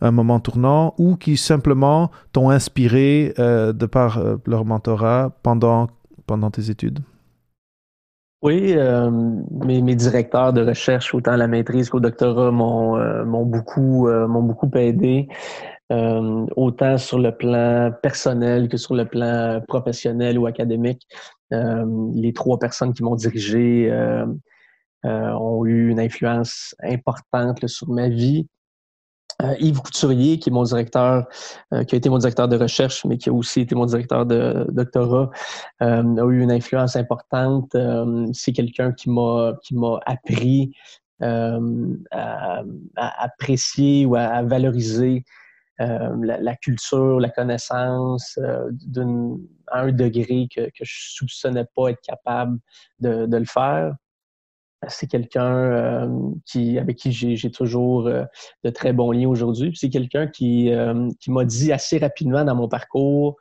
[0.00, 5.88] un moment tournant ou qui simplement t'ont inspiré de par leur mentorat pendant,
[6.26, 7.00] pendant tes études?
[8.46, 14.28] Oui, euh, mes, directeurs de recherche, autant la maîtrise qu'au doctorat, m'ont euh, beaucoup, euh,
[14.28, 15.26] beaucoup aidé.
[15.90, 21.02] autant sur le plan personnel que sur le plan professionnel ou académique.
[21.50, 23.66] les trois personnes qui m'ont dirigé
[25.04, 28.46] ont eu une influence importante sur ma vie.
[29.42, 31.26] Euh, Yves Couturier, qui est mon directeur,
[31.74, 34.24] euh, qui a été mon directeur de recherche, mais qui a aussi été mon directeur
[34.24, 35.30] de doctorat,
[35.82, 37.76] euh, a eu une influence importante.
[38.32, 40.72] c'est quelqu'un qui m'a qui m'a appris
[41.20, 42.62] à,
[42.96, 45.24] apprécier ou à, valoriser
[45.78, 48.38] la, culture, la connaissance
[48.86, 49.36] d'un
[49.68, 52.58] à un degré que, que je soupçonnais pas être capable
[53.00, 53.94] de, de le faire
[54.88, 56.08] c'est quelqu'un euh,
[56.78, 58.24] avec qui j'ai toujours euh,
[58.64, 59.72] de très bons liens aujourd'hui.
[59.74, 63.36] C'est quelqu'un qui, euh, qui m'a dit assez rapidement dans mon parcours,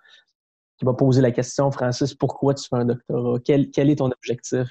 [0.77, 3.39] qui m'a posé la question, Francis, pourquoi tu fais un doctorat?
[3.43, 4.67] Quel, est ton objectif?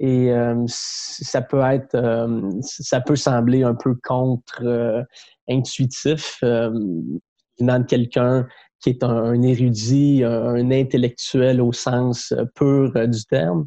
[0.00, 0.32] Et
[0.66, 2.28] ça peut être,
[2.60, 8.46] ça peut sembler un peu contre-intuitif venant de quelqu'un
[8.80, 13.66] qui est un érudit, un, intellectuel au sens pur du terme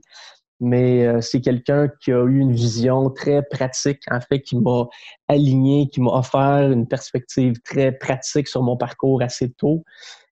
[0.62, 4.86] mais euh, c'est quelqu'un qui a eu une vision très pratique, en fait, qui m'a
[5.28, 9.84] aligné, qui m'a offert une perspective très pratique sur mon parcours assez tôt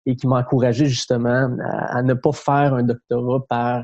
[0.05, 3.83] et qui m'a encouragé justement à, ne pas faire un doctorat par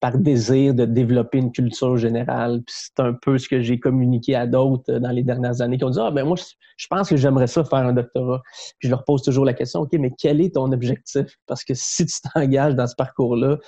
[0.00, 2.62] par désir de développer une culture générale.
[2.68, 5.90] c'est un peu ce que j'ai communiqué à d'autres dans les dernières années qui ont
[5.90, 6.36] dit Ah, ben moi,
[6.76, 8.40] je pense que j'aimerais ça faire un doctorat.
[8.78, 11.36] Puis je leur pose toujours la question OK, mais quel est ton objectif?
[11.48, 13.58] Parce que si tu t'engages dans ce parcours-là,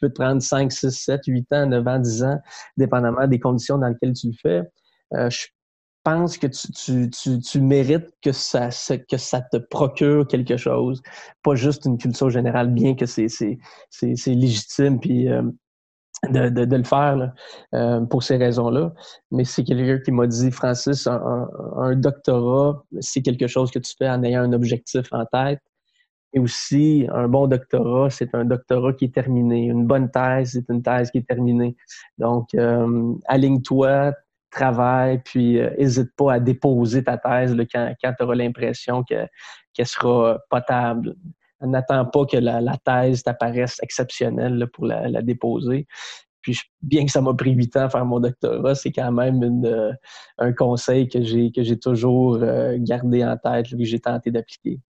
[0.00, 2.40] peut te prendre 5, 6, 7, 8 ans, 9 ans, 10 ans,
[2.76, 4.62] dépendamment des conditions dans lesquelles tu le fais.
[5.14, 5.46] Euh, je
[6.02, 8.70] pense que tu, tu, tu, mérites que ça,
[9.08, 11.02] que ça te procure quelque chose,
[11.42, 13.26] pas juste une culture générale, bien que c'est
[14.26, 15.42] légitime puis euh,
[16.28, 17.32] de, de, le faire
[17.74, 18.92] euh, pour ces raisons-là.
[19.30, 24.08] Mais c'est quelqu'un qui m'a dit, Francis, un doctorat, c'est quelque chose que tu fais
[24.08, 25.60] en ayant un objectif en tête.
[26.32, 29.64] Et aussi, un bon doctorat, c'est un doctorat qui est terminé.
[29.64, 31.76] Une bonne thèse, c'est une thèse qui est terminée.
[32.18, 34.12] Donc, euh, aligne-toi,
[34.50, 39.28] travaille, puis n'hésite euh, pas à déposer ta thèse quand, quand tu auras l'impression qu'elle
[39.84, 41.16] sera potable.
[41.60, 45.86] N'attends pas que la, thèse t'apparaisse exceptionnelle pour la, déposer.
[46.42, 49.42] Puis bien que ça m'a pris huit ans à faire mon doctorat, c'est quand même
[49.42, 49.92] une, euh,
[50.38, 52.38] un conseil que j'ai que j'ai toujours
[52.78, 54.80] gardé en tête, que j'ai tenté d'appliquer.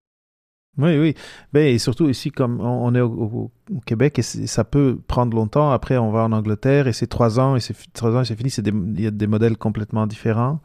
[0.79, 1.15] Oui, oui.
[1.53, 3.51] Ben, et surtout ici, comme on est au,
[3.87, 5.73] Québec, et ça peut prendre longtemps.
[5.73, 8.37] Après, on va en Angleterre et c'est trois ans et c'est trois ans et c'est
[8.37, 8.51] fini.
[8.51, 10.61] C'est il y a des modèles complètement différents.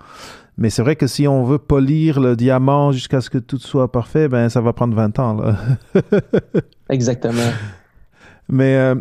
[0.57, 3.91] Mais c'est vrai que si on veut polir le diamant jusqu'à ce que tout soit
[3.91, 5.33] parfait, ben ça va prendre 20 ans.
[5.33, 5.57] Là.
[6.89, 7.51] Exactement.
[8.47, 8.95] Mais euh,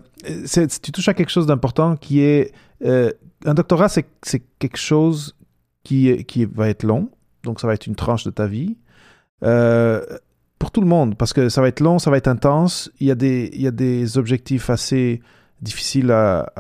[0.81, 2.53] tu touches à quelque chose d'important qui est
[2.85, 3.12] euh,
[3.45, 4.07] un doctorat, c'est
[4.59, 5.37] quelque chose
[5.85, 7.11] qui, qui va être long.
[7.45, 8.77] Donc ça va être une tranche de ta vie.
[9.43, 10.03] Euh,
[10.59, 12.90] pour tout le monde, parce que ça va être long, ça va être intense.
[13.01, 15.21] Il y a des, objectifs assez
[15.61, 16.53] difficiles à,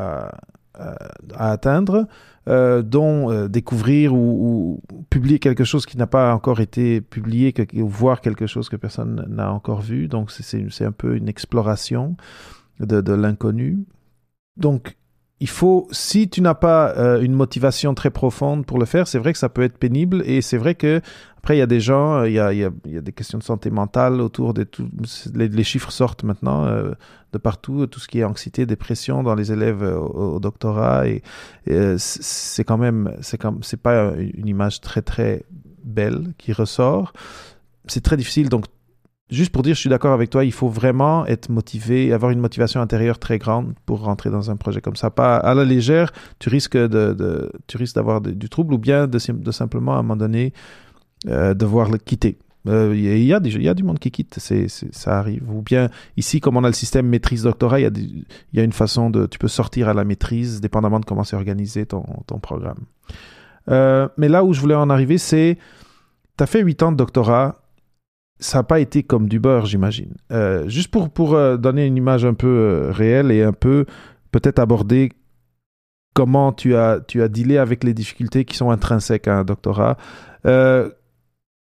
[0.74, 2.06] à, atteindre,
[2.48, 7.88] euh, dont euh, découvrir ou, publier quelque chose qui n'a pas encore été publié, ou
[7.88, 10.08] voir quelque chose que personne n'a encore vu.
[10.08, 12.16] Donc c'est un peu une exploration
[12.80, 13.84] de, de l'inconnu.
[14.56, 14.96] Donc
[15.44, 19.18] il faut, si tu n'as pas euh, une motivation très profonde pour le faire, c'est
[19.18, 21.02] vrai que ça peut être pénible et c'est vrai que
[21.36, 22.70] après il y a des gens, euh, il y a,
[23.02, 24.88] des questions de santé mentale autour de tout,
[25.34, 26.92] les, chiffres sortent maintenant euh,
[27.34, 31.22] de partout, tout ce qui est anxiété, dépression dans les élèves au, doctorat et,
[31.98, 35.44] c'est quand même, c'est comme, c'est pas une image très très
[35.84, 37.12] belle qui ressort.
[37.86, 38.64] C'est très difficile donc
[39.34, 42.40] juste pour dire, je suis d'accord avec toi, il faut vraiment être motivé, avoir une
[42.40, 45.10] motivation intérieure très grande pour rentrer dans un projet comme ça.
[45.10, 49.18] Pas à la légère, tu risques de, tu risques d'avoir du trouble ou bien de,
[49.18, 50.52] simplement à un moment donné
[51.28, 52.38] euh, devoir le quitter.
[52.66, 55.50] Euh, il y, a y a du monde qui quitte, ça arrive.
[55.50, 58.62] Ou bien ici, comme on a le système maîtrise-doctorat, il y, a il y a
[58.62, 62.04] une façon de, tu peux sortir à la maîtrise, dépendamment de comment c'est organisé ton,
[62.26, 62.78] ton programme.
[63.70, 65.58] Euh, mais là où je voulais en arriver, c'est,
[66.36, 67.63] tu as fait 8 ans de doctorat,
[68.38, 70.14] ça n'a pas été comme du beurre, j'imagine.
[70.32, 73.86] Euh, juste pour, pour euh, donner une image un peu euh, réelle et un peu
[74.32, 75.12] peut-être aborder
[76.14, 79.96] comment tu as, tu as dealé avec les difficultés qui sont intrinsèques à un doctorat.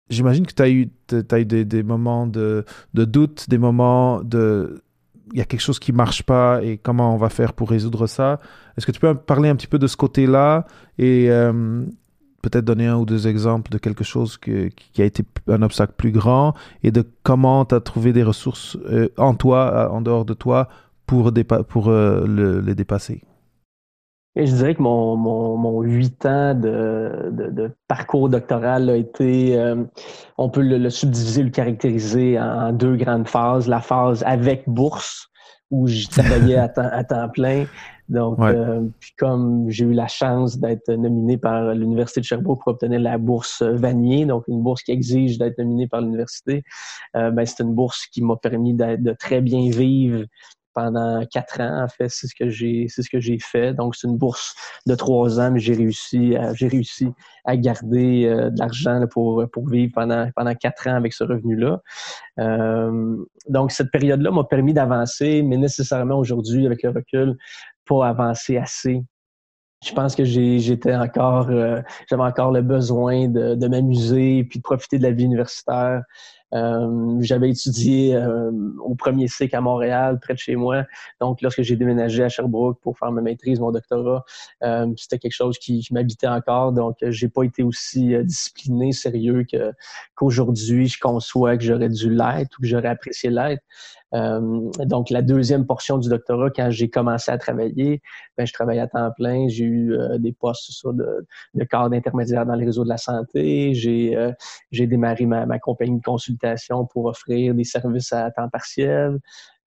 [0.08, 0.90] j'imagine que tu as eu,
[1.30, 4.82] as eu des, moments de, de, doute, des moments de...
[5.32, 8.08] Il y a quelque chose qui marche pas et comment on va faire pour résoudre
[8.08, 8.40] ça.
[8.76, 10.66] Est-ce que tu peux parler un petit peu de ce côté-là
[10.98, 11.28] et
[12.42, 16.12] peut-être donner un ou deux exemples de quelque chose qui a été un obstacle plus
[16.12, 20.34] grand et de comment tu as trouvé des ressources euh, en toi, en dehors de
[20.34, 20.68] toi,
[21.06, 21.32] pour,
[21.68, 23.22] pour euh, le, les dépasser?
[24.36, 29.82] Et je dirais que mon, mon, 8 ans de, de, parcours doctoral a été, euh,
[30.38, 33.66] on peut le, subdiviser, le caractériser en, deux grandes phases.
[33.66, 35.28] La phase avec bourse,
[35.72, 36.68] où je travaillais à
[37.04, 37.66] temps plein.
[38.10, 42.72] Donc, euh, puis comme j'ai eu la chance d'être nominé par l'Université de Sherbrooke pour
[42.72, 46.64] obtenir la bourse Vanier, donc une bourse qui exige d'être nominé par l'université,
[47.16, 50.24] euh, ben, c'est une bourse qui m'a permis de très bien vivre
[50.74, 51.84] pendant quatre ans.
[51.84, 53.74] En fait, c'est ce que j'ai, c'est ce que j'ai fait.
[53.74, 54.54] Donc, c'est une bourse
[54.86, 57.08] de trois ans, mais j'ai réussi, à, j'ai réussi
[57.44, 61.80] à garder euh, de l'argent pour pour vivre pendant pendant quatre ans avec ce revenu-là.
[62.38, 63.16] Euh,
[63.48, 67.36] donc, cette période-là m'a permis d'avancer, mais nécessairement aujourd'hui, avec le recul,
[67.90, 69.02] pas avancer assez
[69.82, 74.98] je pense que j'étais encore, euh, j'avais encore le besoin de, m'amuser puis de profiter
[74.98, 76.02] de la vie universitaire.
[76.52, 78.50] Euh, j'avais étudié euh,
[78.84, 80.84] au premier cycle à Montréal, près de chez moi.
[81.20, 84.24] Donc, lorsque j'ai déménagé à Sherbrooke pour faire ma maîtrise, mon doctorat,
[84.96, 86.72] c'était quelque chose qui, m'habitait encore.
[86.72, 89.46] Donc, j'ai pas été aussi discipliné, sérieux
[90.14, 93.62] qu'aujourd'hui je conçois que j'aurais dû l'être ou que j'aurais apprécié l'être.
[94.14, 98.02] Euh, donc, la deuxième portion du doctorat, quand j'ai commencé à travailler,
[98.36, 99.48] ben, je travaillais à temps plein.
[99.48, 102.96] J'ai eu euh, des postes sur de, de cadre intermédiaire dans les réseaux de la
[102.96, 103.74] santé.
[103.74, 104.32] J'ai euh,
[104.72, 109.18] démarré ma, ma, compagnie de consultation pour offrir des services à temps partiel.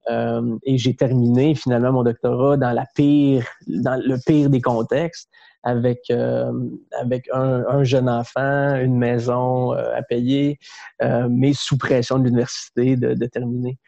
[0.09, 5.29] Euh, et j'ai terminé finalement mon doctorat dans la pire, dans le pire des contextes,
[5.65, 10.59] avec avec un, un, jeune enfant, une maison à payer,
[11.29, 13.79] mais sous pression de l'université de, de terminer.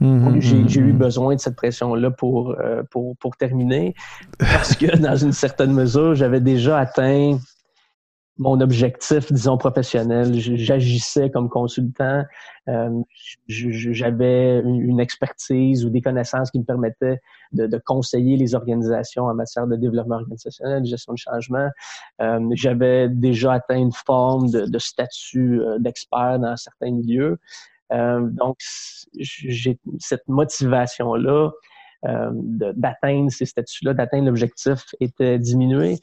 [0.00, 0.98] Mhm, j'ai eu mhm.
[0.98, 3.94] besoin de cette pression-là pour, euh, pour, pour terminer
[4.38, 7.38] parce que dans une certaine mesure, j'avais déjà atteint
[8.36, 10.34] mon objectif, disons, professionnel.
[10.34, 12.24] J'agissais comme consultant.
[12.68, 13.02] Euh,
[13.46, 17.20] J'avais une expertise ou des connaissances qui me permettaient
[17.52, 21.68] de, de, conseiller les organisations en matière de développement organisationnel, de gestion de changement.
[22.20, 27.38] Euh, J'avais déjà atteint une forme de, de statut d'expert dans certains milieux.
[27.92, 28.56] Euh, donc,
[29.18, 31.50] j'ai cette motivation-là
[32.06, 35.96] euh, d'atteindre ces statuts-là, d'atteindre l'objectif était diminuée.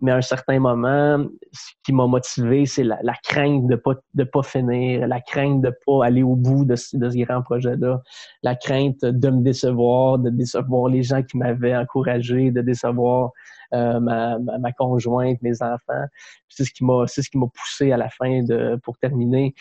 [0.00, 4.22] Mais à un certain moment, ce qui m'a motivé, c'est la, crainte de pas de
[4.22, 8.00] pas finir, la crainte de pas aller au bout de, ce grand projet-là,
[8.44, 13.32] la crainte de me décevoir, de décevoir les gens qui m'avaient encouragé, de décevoir
[13.74, 16.06] euh, ma, ma, conjointe, mes enfants.
[16.48, 19.56] C'est ce qui m'a c'est ce qui m'a poussé à la fin de pour terminer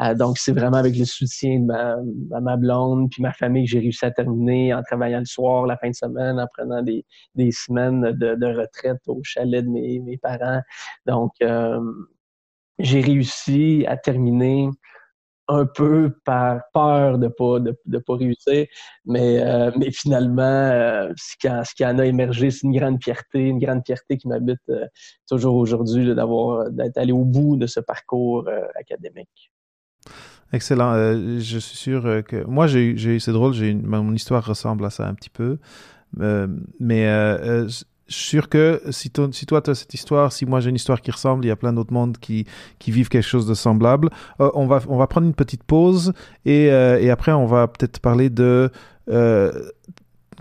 [0.00, 1.96] euh, donc, c'est vraiment avec le soutien de ma,
[2.40, 5.76] ma blonde puis ma famille que j'ai réussi à terminer en travaillant le soir, la
[5.76, 10.00] fin de semaine, en prenant des, des semaines de, de retraite au chalet de mes,
[10.00, 10.62] mes parents.
[11.06, 11.80] Donc, euh,
[12.78, 14.70] j'ai réussi à terminer
[15.48, 18.66] un peu par peur de pas de, de pas réussir,
[19.04, 23.48] mais euh, mais finalement ce, qui ce qui en a émergé, c'est une grande fierté,
[23.48, 24.60] une grande fierté qui m'habite
[25.28, 29.50] toujours aujourd'hui d'avoir d'être allé au bout de ce parcours académique.
[30.52, 30.92] Excellent.
[30.94, 34.84] Euh, je suis sûr euh, que moi j'ai eu c'est drôle, j'ai mon histoire ressemble
[34.84, 35.58] à ça un petit peu,
[36.20, 36.48] euh,
[36.80, 40.76] mais je suis sûr que si, toi tu as cette histoire, si moi j'ai une
[40.76, 42.46] histoire qui ressemble, il y a plein d'autres mondes qui,
[42.80, 44.10] qui vivent quelque chose de semblable.
[44.40, 46.12] on va on va prendre une petite pause
[46.44, 48.72] et, et après on va peut-être parler de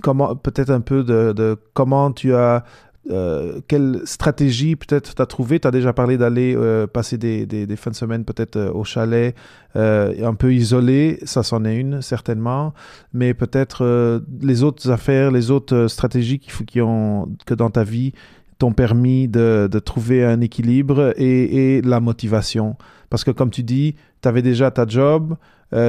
[0.01, 2.63] comment peut-être un peu de comment tu as
[3.11, 5.59] euh, quelle stratégie peut-être tu as trouvé?
[5.59, 8.83] Tu as déjà parlé d'aller euh, passer des, des, fins de semaine peut-être euh, au
[8.83, 9.35] chalet
[9.75, 12.73] un peu isolé, ça c'en est une certainement,
[13.13, 18.13] mais peut-être les autres affaires, les autres stratégies qui ont, que dans ta vie
[18.57, 22.77] t'ont permis de, de, trouver un équilibre et, et, la motivation.
[23.11, 25.37] Parce que comme tu dis, tu avais déjà ta job,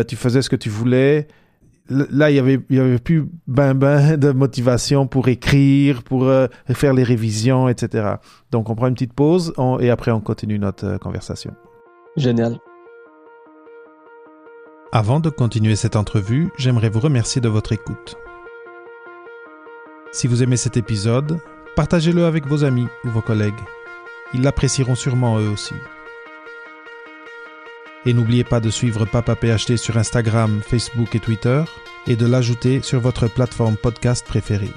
[0.06, 1.26] tu faisais ce que tu voulais,
[1.90, 6.24] là, il y avait, il y avait plus ben ben de motivation pour écrire, pour
[6.24, 8.14] euh, faire les révisions, etc.
[8.50, 11.52] Donc, on prend une petite pause et après, on continue notre euh, conversation.
[12.16, 12.58] Génial.
[14.92, 18.16] Avant de continuer cette entrevue, j'aimerais vous remercier de votre écoute.
[20.12, 21.38] Si vous aimez cet épisode,
[21.76, 23.54] partagez-le avec vos amis ou vos collègues.
[24.34, 25.74] Ils l'apprécieront sûrement eux aussi.
[28.06, 31.62] Et n'oubliez pas de suivre Papa PhD sur Instagram, Facebook et Twitter
[32.06, 34.72] et de l'ajouter sur votre plateforme podcast préférée.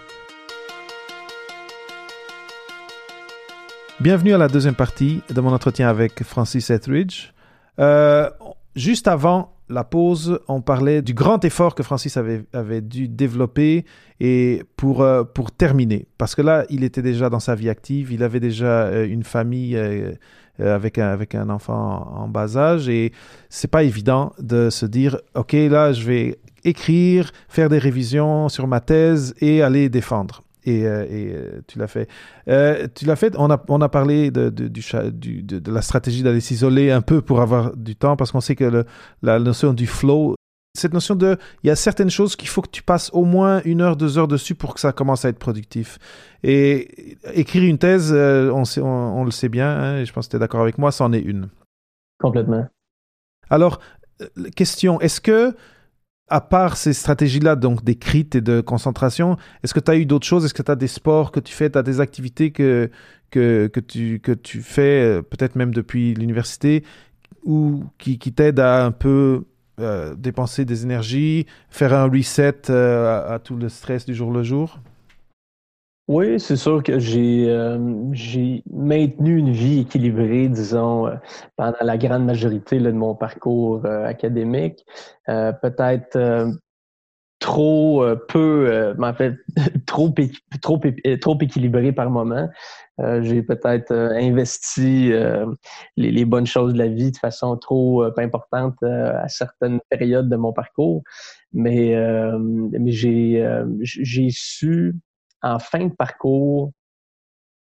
[4.01, 7.31] Bienvenue à la deuxième partie de mon entretien avec Francis Etheridge.
[7.79, 8.29] Euh,
[8.75, 13.85] juste avant la pause, on parlait du grand effort que Francis avait, dû développer
[14.19, 16.09] et pour, euh, pour terminer.
[16.17, 19.23] Parce que là, il était déjà dans sa vie active, il avait déjà euh, une
[19.23, 19.79] famille
[20.59, 23.11] avec, un, avec un enfant en, bas âge et
[23.49, 28.67] c'est pas évident de se dire, OK, là, je vais écrire, faire des révisions sur
[28.67, 30.43] ma thèse et aller défendre.
[30.65, 30.85] et,
[31.67, 32.07] tu l'as fait.
[32.95, 33.35] tu l'as fait.
[33.37, 37.41] On a, on a parlé de, du, de, la stratégie d'aller s'isoler un peu pour
[37.41, 38.85] avoir du temps, parce qu'on sait que
[39.21, 40.35] la notion du flow
[40.75, 43.61] cette notion de, il y a certaines choses qu'il faut que tu passes au moins
[43.63, 45.99] une heure, deux heures dessus pour que ça commence à être productif.
[46.41, 50.27] Et écrire une thèse, euh, on, sait, on, le sait bien, hein, et je pense
[50.27, 51.49] que tu es d'accord avec moi, c'en est une.
[52.19, 52.65] Complètement.
[53.51, 53.79] Alors,
[54.21, 55.55] euh, question, est-ce que,
[56.27, 60.25] à part ces stratégies-là, donc d'écrite et de concentration, est-ce que tu as eu d'autres
[60.25, 60.43] choses?
[60.43, 62.89] Est-ce que tu as des sports que tu fais, tu as des activités que,
[63.29, 66.83] que, que, tu, que tu fais, euh, peut-être même depuis l'université,
[67.43, 69.43] ou qui, qui t'aident à un peu
[69.83, 74.43] euh, dépenser des énergies, faire un reset euh, à, tout le stress du jour le
[74.43, 74.79] jour?
[76.07, 77.77] Oui, c'est sûr que j'ai euh,
[78.71, 81.09] maintenu une vie équilibrée, disons,
[81.55, 84.85] pendant la grande majorité de mon parcours académique.
[85.25, 86.51] Peut-être
[87.39, 89.35] trop peu, en fait,
[89.85, 90.13] trop,
[90.61, 90.81] trop,
[91.21, 92.49] trop équilibré par moment.
[92.99, 95.47] Euh, j'ai peut-être euh, investi euh,
[95.97, 100.53] les, bonnes choses de la vie de façon trop importante à certaines périodes de mon
[100.53, 101.03] parcours.
[101.53, 101.95] Mais,
[102.39, 103.45] mais j'ai,
[103.81, 104.95] j'ai su,
[105.41, 106.71] en fin de parcours,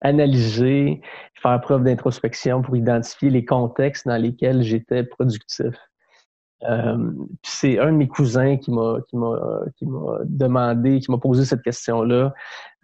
[0.03, 1.01] analyser,
[1.35, 5.75] faire preuve d'introspection pour identifier les contextes dans lesquels j'étais productif.
[6.65, 11.19] Euh, c'est un de mes cousins qui m'a qui m'a qui m'a demandé, qui m'a
[11.19, 12.35] posé cette question-là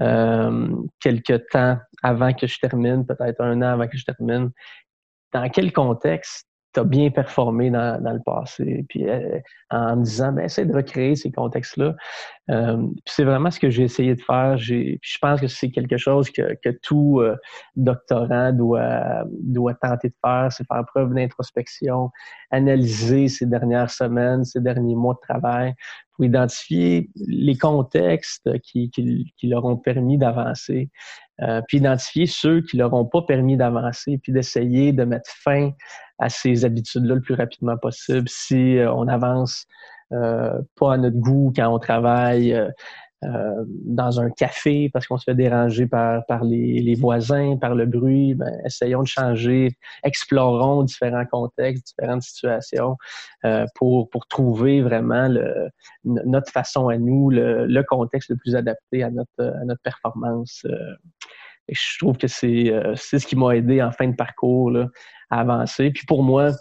[0.00, 0.68] euh,
[0.98, 4.50] quelques temps avant que je termine, peut-être un an avant que je termine.
[5.32, 6.48] Dans quel contexte
[6.80, 8.84] tu bien performé dans, le passé.
[8.88, 9.38] Puis euh,
[9.70, 11.94] en me disant, ben, essaie de recréer ces contextes-là.
[12.50, 14.56] Euh, c'est vraiment ce que j'ai essayé de faire.
[14.56, 17.36] je pense que c'est quelque chose que, que tout euh,
[17.74, 22.10] doctorant doit, doit tenter de faire, c'est faire preuve d'introspection,
[22.50, 25.74] analyser ces dernières semaines, ces derniers mois de travail
[26.16, 30.90] pour identifier les contextes qui, qui, qui leur ont permis d'avancer,
[31.42, 35.72] euh, puis identifier ceux qui leur ont pas permis d'avancer, puis d'essayer de mettre fin
[36.18, 38.28] à ces habitudes-là le plus rapidement possible.
[38.28, 39.66] Si euh, on avance
[40.12, 42.70] euh, pas à notre goût quand on travaille euh,
[43.24, 47.74] euh, dans un café parce qu'on se fait déranger par, par les, les voisins, par
[47.74, 52.96] le bruit, ben, essayons de changer, explorons différents contextes, différentes situations
[53.44, 55.70] euh, pour, pour trouver vraiment le,
[56.04, 60.64] notre façon à nous, le, le contexte le plus adapté à notre, à notre performance.
[61.68, 64.88] Et je trouve que c'est c'est ce qui m'a aidé en fin de parcours là,
[65.30, 65.90] à avancer.
[65.90, 66.52] Puis pour moi,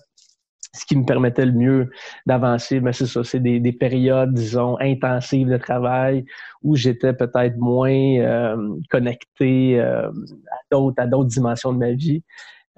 [0.75, 1.89] ce qui me permettait le mieux
[2.25, 6.25] d'avancer, mais ben, c'est ça, c'est des, des, périodes, disons, intensives de travail
[6.63, 12.23] où j'étais peut-être moins euh, connecté euh, à d'autres à d'autres dimensions de ma vie.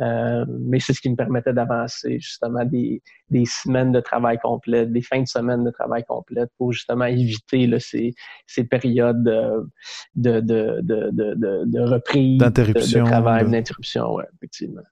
[0.01, 4.91] Euh, mais c'est ce qui me permettait d'avancer, justement, des, des semaines de travail complètes,
[4.91, 8.13] des fins de semaine de travail complètes pour justement éviter là, ces,
[8.45, 9.69] ces périodes de,
[10.15, 14.83] de, de, de, de, reprise, d'interruption, de, travail, d'interruption, ouais, effectivement.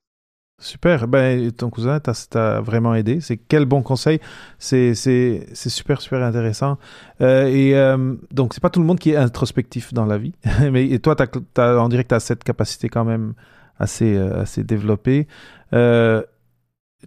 [0.57, 3.19] Super, ben, ton cousin t'a vraiment aidé.
[3.19, 4.21] C'est quel bon conseil.
[4.57, 6.77] C'est super, super intéressant.
[7.19, 10.33] Euh, et euh, donc, c'est pas tout le monde qui est introspectif dans la vie.
[10.71, 13.33] Mais et toi, as, as, on dirait que tu as cette capacité quand même
[13.79, 15.27] assez, euh, assez développée.
[15.73, 16.21] Euh,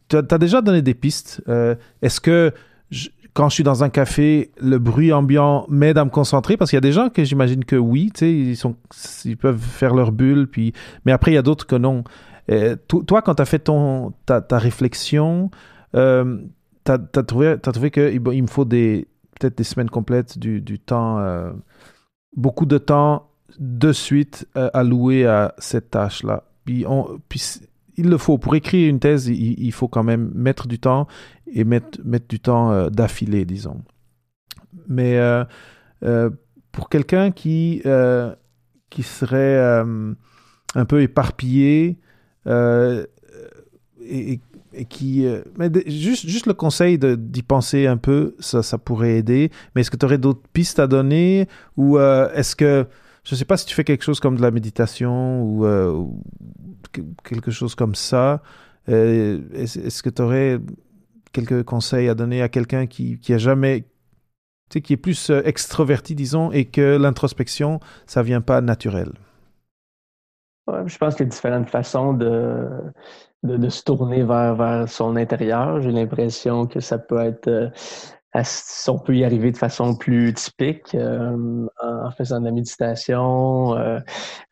[0.08, 1.42] tu as, déjà donné des pistes.
[1.48, 2.52] Euh, est-ce que
[3.34, 6.56] quand je suis dans un café, le bruit ambiant m'aide à me concentrer?
[6.56, 8.76] Parce qu'il y a des gens que j'imagine que oui, ils sont,
[9.24, 10.72] ils peuvent faire leur bulle, puis,
[11.04, 12.04] mais après il y a d'autres que non.
[12.50, 15.50] Euh, toi, quand tu as fait ton, ta, réflexion,
[15.94, 16.38] euh,
[16.84, 21.22] tu as, trouvé, as trouvé qu'il il me faut peut-être des semaines complètes, du, temps,
[22.34, 26.47] beaucoup de temps de suite alloué à cette tâche-là?
[27.28, 27.60] Puis,
[27.96, 28.38] il le faut.
[28.38, 31.06] Pour écrire une thèse, il, faut quand même mettre du temps
[31.52, 33.82] et mettre, mettre du temps d'affilée, disons.
[34.86, 35.18] Mais
[36.72, 37.82] pour quelqu'un qui,
[38.90, 39.82] qui serait
[40.74, 41.98] un peu éparpillé,
[42.48, 43.04] euh,
[44.00, 44.40] et,
[44.88, 45.26] qui.
[45.26, 45.42] Euh,
[45.86, 49.50] juste, juste le conseil d'y penser un peu, ça, ça pourrait aider.
[49.74, 52.86] Mais est-ce que tu aurais d'autres pistes à donner Ou euh, est-ce que.
[53.24, 55.60] Je ne sais pas si tu fais quelque chose comme de la méditation
[57.24, 58.42] quelque chose comme ça.
[58.86, 60.60] est-ce que tu aurais
[61.32, 63.82] quelques conseils à donner à quelqu'un qui, qui a jamais.
[64.70, 69.12] Tu sais, qui est plus extroverti, disons, et que l'introspection, ça vient pas naturel?
[70.86, 72.68] Je pense qu'il y a différentes façons de,
[73.42, 75.80] se tourner vers, vers son intérieur.
[75.80, 77.72] J'ai l'impression que ça peut être
[78.36, 78.42] euh,
[78.88, 84.00] on peut y arriver de façon plus typique euh, en faisant de la méditation, euh,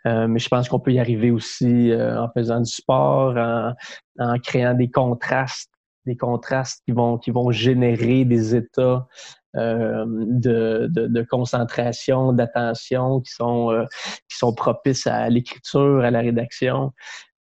[0.04, 3.74] mais je pense qu'on peut y arriver aussi en faisant du sport, en,
[4.18, 5.70] en, créant des contrastes,
[6.06, 9.06] des contrastes qui vont qui vont générer des états
[9.54, 13.86] de, de, concentration, d'attention qui sont
[14.28, 16.92] qui sont propices à l'écriture, à la rédaction.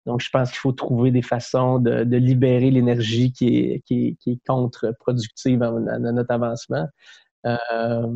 [0.06, 5.70] Donc, je pense qu'il faut trouver des façons de, libérer l'énergie qui est contre-productive à,
[5.98, 6.86] notre avancement.
[7.44, 8.06] Euh,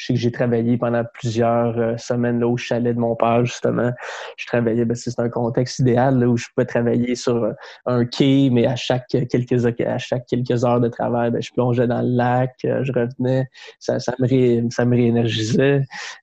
[0.00, 3.44] je sais que j'ai travaillé pendant plusieurs euh, semaines là, au chalet de mon père,
[3.44, 3.92] justement.
[4.38, 7.52] Je travaillais, ben, c'est un contexte idéal là, où je pouvais travailler sur euh,
[7.84, 11.86] un quai, mais à chaque quelques à chaque quelques heures de travail, ben, je plongeais
[11.86, 13.46] dans le lac, euh, je revenais,
[13.78, 15.82] ça, me, réénergisait.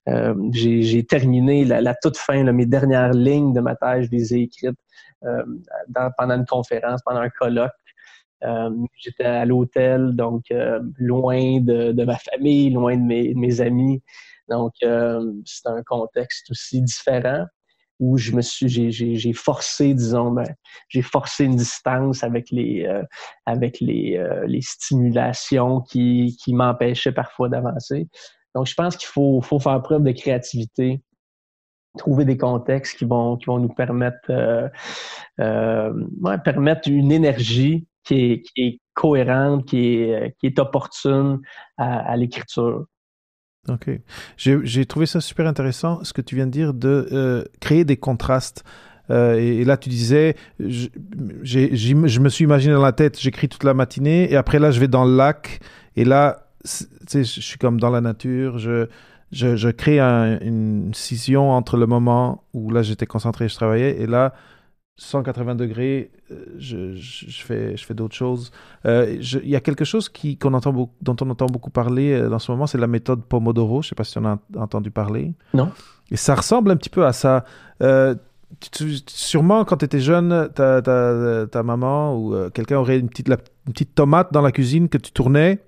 [0.10, 4.34] Euh, j'ai terminé la, toute fin, là, mes dernières lignes de ma thèse, je les
[4.34, 4.80] ai écrites
[6.18, 7.72] pendant une conférence, pendant un colloque.
[8.44, 13.62] Euh, j'étais à l'hôtel, donc euh, loin de, de, ma famille, loin de mes, mes
[13.62, 14.02] amis.
[14.50, 17.46] Donc, euh, c'est un contexte aussi différent
[18.00, 20.46] où je me suis, j'ai forcé, disons, ben,
[20.88, 22.88] j'ai forcé une distance avec les,
[23.48, 28.08] avec les, les stimulations qui, qui m'empêchaient parfois d'avancer.
[28.54, 31.02] Donc, je pense qu'il faut, faut faire preuve de créativité,
[31.98, 34.32] trouver des contextes qui vont, qui vont nous permettre,
[35.40, 41.40] ouais, permettre une énergie qui est, cohérente, qui est, est opportune
[41.78, 42.86] à, l'écriture.
[43.68, 43.90] Ok.
[44.38, 47.98] J'ai trouvé ça super intéressant, ce que tu viens de dire, de euh, créer des
[47.98, 48.64] contrastes.
[49.10, 50.90] Euh, et, là, tu disais, je,
[51.94, 54.88] me suis imaginé dans la tête, j'écris toute la matinée, et après là, je vais
[54.88, 55.60] dans le lac,
[55.96, 56.48] et là,
[57.14, 62.82] je suis comme dans la nature, je crée une scission entre le moment où là,
[62.82, 64.34] j'étais concentré, je travaillais, et là,
[64.98, 68.52] 180 degrés, euh, je, je, fais, je fais d'autres choses.
[68.86, 72.14] Euh, il y a quelque chose qui, qu'on entend beaucoup, dont on entend beaucoup parler
[72.14, 73.84] euh, dans ce moment, c'est la méthode Pomodoro.
[73.84, 75.34] Je ne sais pas si on a entendu parler.
[75.54, 75.72] Non.
[76.10, 77.46] Et ça ressemble un petit peu à ça.
[79.08, 83.74] sûrement, quand tu étais jeune, ta, ta, ta, maman ou quelqu'un aurait une petite, une
[83.74, 85.60] petite tomate dans la cuisine que tu tournais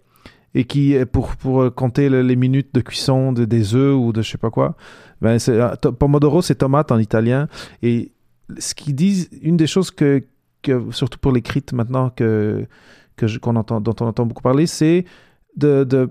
[0.56, 4.32] et qui, pour, pour compter les minutes de cuisson de, des œufs ou de je
[4.32, 4.76] sais pas quoi.
[5.22, 5.38] Ben,
[6.00, 7.48] Pomodoro, c'est tomate en italien.
[7.84, 8.14] Et
[8.58, 10.24] ce qu'ils disent, une des choses que,
[10.92, 12.66] surtout pour l'écrit maintenant que,
[13.16, 15.06] que qu'on entend, dont on entend beaucoup parler, c'est
[15.56, 16.10] de, de,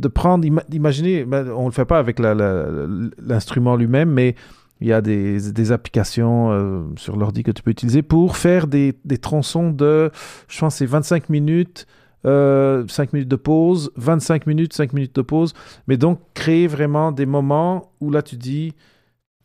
[0.00, 4.34] de prendre, imaginez, ben, on ne le fait pas avec l'instrument lui-même, mais
[4.80, 8.66] il y a des, des applications euh, sur l'ordi que tu peux utiliser pour faire
[8.66, 10.10] des, des tronçons de,
[10.48, 11.86] je pense, c'est 25 minutes,
[12.26, 15.54] euh, 5 minutes de pause, 25 minutes, 5 minutes de pause,
[15.86, 18.74] mais donc créer vraiment des moments où là tu dis,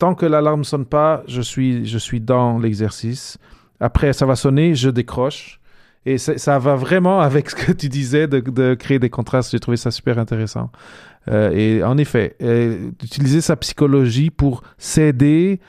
[0.02, 3.38] tant que l'alarme sonne pas, je suis, je suis dans l'exercice.
[3.78, 5.60] Après, ça va sonner, je décroche.
[6.04, 9.52] Et ça va vraiment avec ce que tu disais de, créer des contrastes.
[9.52, 10.72] J'ai trouvé ça super intéressant.
[11.28, 15.60] Euh, et en effet, euh, utiliser sa psychologie pour s'aider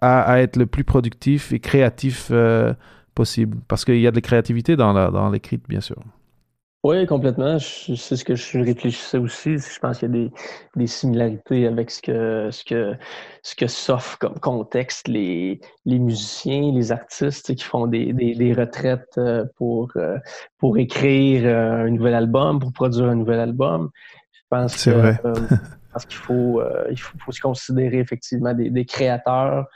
[0.00, 2.72] à, être le plus productif et créatif euh,
[3.16, 3.58] possible.
[3.66, 4.92] Parce qu'il y a de la créativité dans
[5.30, 5.96] l'écrite, dans bien sûr.
[6.82, 7.58] Oui, complètement.
[7.58, 9.58] C'est ce que je réfléchissais aussi.
[9.58, 10.30] Je pense qu'il y a des,
[10.76, 12.94] des, similarités avec ce que ce que
[13.42, 18.54] ce que s'offrent comme contexte les, les musiciens, les artistes qui font des, des, des
[18.54, 20.16] retraites euh, pour euh,
[20.56, 23.90] pour écrire euh, un nouvel album, pour produire un nouvel album.
[24.32, 25.20] Je pense que vrai.
[25.92, 29.66] parce qu'il faut, il faut, faut, se considérer effectivement des, des créateurs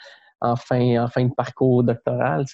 [0.41, 2.45] en fin, en fin de parcours doctoral.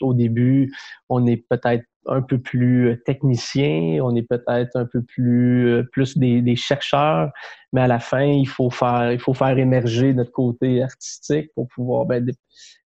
[0.00, 0.72] Au début,
[1.08, 5.82] on est peut-être un peu plus euh, technicien, on est peut-être un peu plus euh,
[5.92, 7.30] plus des, chercheurs,
[7.72, 11.68] mais à la fin, il faut faire il faut faire émerger notre côté artistique pour
[11.68, 12.30] pouvoir ben,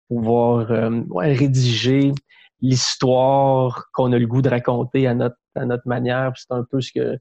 [0.07, 2.11] pouvoir euh, rédiger
[2.61, 6.31] l'histoire qu'on a le goût de raconter à notre à notre manière.
[6.35, 7.17] C'est un peu ce que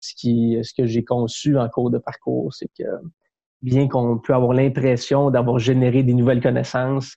[0.00, 2.84] ce qui ce que j'ai conçu en cours de parcours, c'est que
[3.62, 7.16] bien qu'on peut avoir l'impression d'avoir généré des nouvelles connaissances,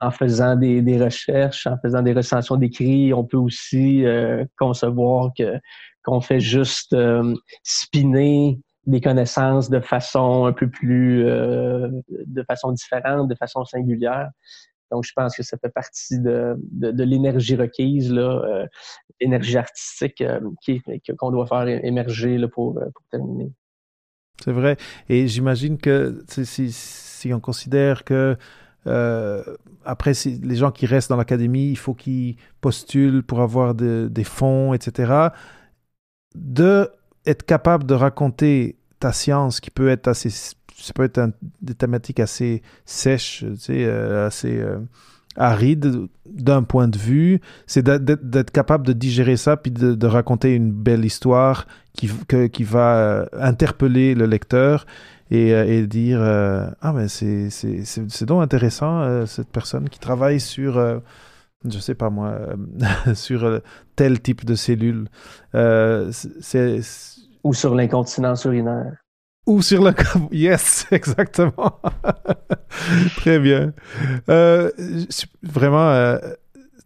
[0.00, 5.30] en faisant des, des, recherches, en faisant des recensions d'écrits, on peut aussi euh, concevoir
[5.36, 5.58] que
[6.04, 7.34] qu'on fait juste euh,
[7.64, 14.30] spinner des connaissances de façon un peu plus, euh, de façon différente, de façon singulière.
[14.92, 18.66] Donc, je pense que ça fait partie de, de, l'énergie requise, là,
[19.20, 20.22] l'énergie artistique
[21.18, 23.50] qu'on doit faire émerger là, pour, pour terminer.
[24.44, 24.76] C'est vrai.
[25.08, 28.36] Et j'imagine que si on considère que
[28.86, 29.42] euh,
[29.84, 30.12] après,
[30.42, 35.28] les gens qui restent dans l'académie, il faut qu'ils postulent pour avoir des fonds, etc.
[36.34, 36.90] De
[37.24, 41.20] être capable de raconter ta science, qui peut être assez, ça peut être
[41.60, 44.78] des thématiques assez sèches, euh, assez euh,
[45.36, 50.72] arides d'un point de vue, c'est d'être capable de digérer ça puis de, raconter une
[50.72, 54.86] belle histoire qui va interpeller le lecteur
[55.30, 59.98] et, euh, et dire euh, ah mais c'est c'est donc intéressant euh, cette personne qui
[59.98, 60.74] travaille sur
[61.68, 62.38] je sais pas moi
[63.14, 63.60] sur
[63.96, 65.08] tel type de cellule
[65.52, 66.80] c'est
[67.44, 68.96] Ou sur l'incontinence urinaire.
[69.46, 69.94] Ou sur le...
[70.32, 71.80] Yes, exactement.
[73.16, 73.72] très bien.
[74.28, 74.70] Euh,
[75.42, 76.18] vraiment, euh,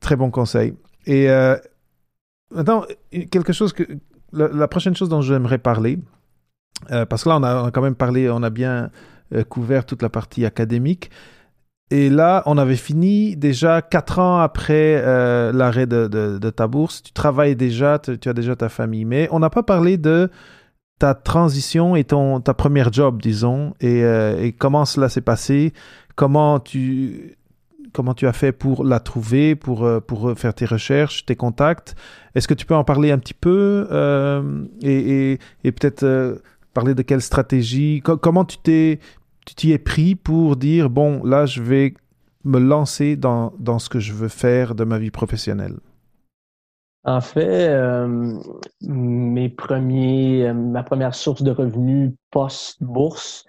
[0.00, 0.74] très bon conseil.
[1.06, 1.56] Et euh,
[2.50, 2.84] maintenant,
[3.30, 3.84] quelque chose que...
[4.32, 5.98] La, prochaine chose dont j'aimerais parler,
[6.88, 8.90] parce que là, on a, quand même parlé, on a bien
[9.48, 11.10] couvert toute la partie académique.
[11.92, 15.02] Et là, on avait fini déjà quatre ans après
[15.52, 17.02] l'arrêt de, ta bourse.
[17.02, 19.04] Tu travailles déjà, tu as déjà ta famille.
[19.04, 20.30] Mais on n'a pas parlé de
[21.00, 25.72] ta transition et ton, ta première job, disons, euh, et, comment cela s'est passé,
[26.14, 27.38] comment tu,
[27.94, 31.96] comment tu as fait pour la trouver, pour, euh, pour faire tes recherches, tes contacts?
[32.34, 36.04] Est-ce que tu peux en parler un petit peu euh, et, peut-être
[36.72, 39.00] parler de quelle stratégie, comment tu t'es,
[39.46, 41.94] tu t'y es pris pour dire, bon, là, je vais
[42.44, 45.76] me lancer dans, dans ce que je veux faire de ma vie professionnelle?
[47.04, 48.38] En fait, euh,
[48.82, 53.46] mes premiers, euh, ma première source de revenus post-bourse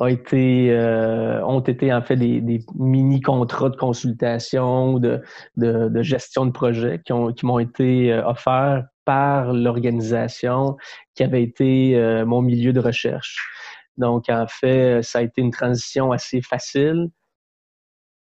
[0.00, 5.20] a été, euh, ont été en fait des, des mini-contrats de consultation, de,
[5.56, 10.76] de, de, gestion de projet qui, qui m'ont été offerts par l'organisation
[11.14, 13.36] qui avait été mon milieu de recherche.
[13.96, 17.08] Donc, en fait, ça a été une transition assez facile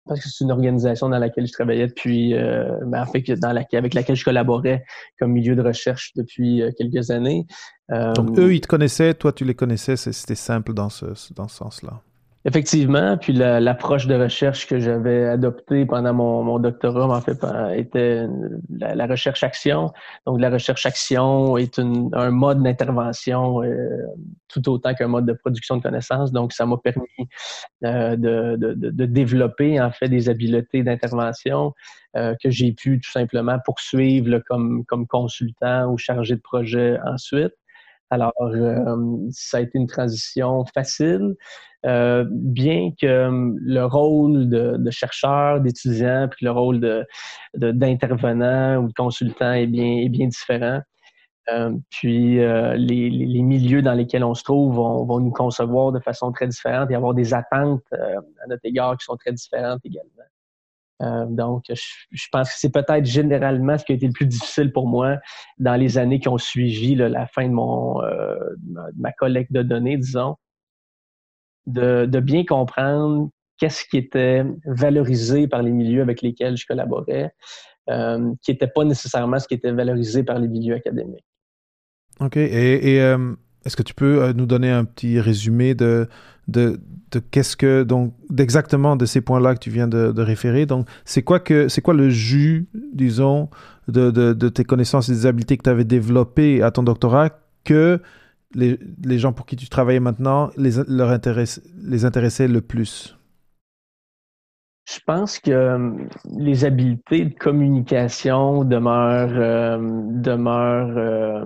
[0.05, 3.51] parce que c'est une organisation dans laquelle je travaillais depuis, euh, ben, en fait, dans
[3.51, 4.85] laquelle, avec laquelle je collaborais
[5.19, 7.45] comme milieu de recherche depuis euh, quelques années.
[7.91, 11.47] Euh, Donc eux, ils te connaissaient, toi, tu les connaissais, c'était simple dans ce, dans
[11.47, 12.01] ce sens-là.
[12.47, 17.43] Effectivement, puis l'approche de recherche que j'avais adoptée pendant mon, doctorat, en fait,
[17.75, 18.27] était
[18.69, 19.91] la, recherche-action.
[20.27, 23.97] Donc, la recherche-action est un mode d'intervention euh,
[24.47, 26.31] tout autant qu'un mode de production de connaissances.
[26.31, 27.07] Donc, ça m'a permis
[27.83, 31.73] euh, de, de, de, développer, en fait, des habiletés d'intervention
[32.15, 37.55] euh, que j'ai pu tout simplement poursuivre comme, comme consultant ou chargé de projet ensuite.
[38.11, 41.35] Alors, euh, ça a été une transition facile,
[41.85, 47.05] euh, bien que euh, le rôle de, chercheur, d'étudiant, puis le rôle de,
[47.55, 50.81] d'intervenant ou de consultant est bien, est bien différent.
[51.91, 56.31] puis les, les, milieux dans lesquels on se trouve vont, vont, nous concevoir de façon
[56.31, 60.23] très différente et avoir des attentes à notre égard qui sont très différentes également.
[61.01, 64.71] Euh, donc, je, pense que c'est peut-être généralement ce qui a été le plus difficile
[64.71, 65.17] pour moi
[65.59, 68.37] dans les années qui ont suivi la fin de mon euh,
[68.97, 70.35] ma collecte de données, disons,
[71.67, 77.31] de, bien comprendre qu'est-ce qui était valorisé par les milieux avec lesquels je collaborais,
[77.89, 81.25] euh, qui n'était pas nécessairement ce qui était valorisé par les milieux académiques.
[82.21, 82.37] OK.
[82.37, 82.97] Et,
[83.65, 86.07] est-ce que tu peux nous donner un petit résumé de,
[86.47, 86.79] de,
[87.31, 90.65] qu'est-ce que donc d'exactement de ces points-là que tu viens de, référer.
[90.65, 93.49] Donc, c'est quoi que c'est quoi le jus, disons,
[93.87, 97.29] de, de, tes connaissances et des habiletés que tu avais développées à ton doctorat
[97.63, 98.01] que
[98.53, 101.17] les, les, gens pour qui tu travaillais maintenant les, leur
[101.83, 103.15] les intéressaient le plus?
[104.87, 106.07] Je pense que euh,
[106.37, 109.79] les habiletés de communication demeurent, euh,
[110.11, 111.45] demeurent euh,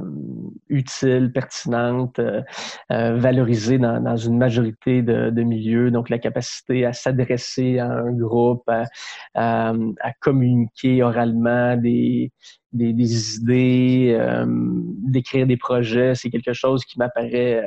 [0.67, 2.19] utiles, pertinentes,
[2.89, 5.89] valorisées dans, dans, une majorité de, de, milieux.
[5.89, 8.83] Donc, la capacité à s'adresser à un groupe, à,
[9.35, 9.73] à,
[10.19, 12.33] communiquer oralement des,
[12.73, 14.43] des, des idées,
[15.07, 17.63] d'écrire des projets, c'est quelque chose qui m'apparaît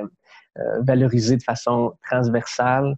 [0.82, 2.94] valorisé de façon transversale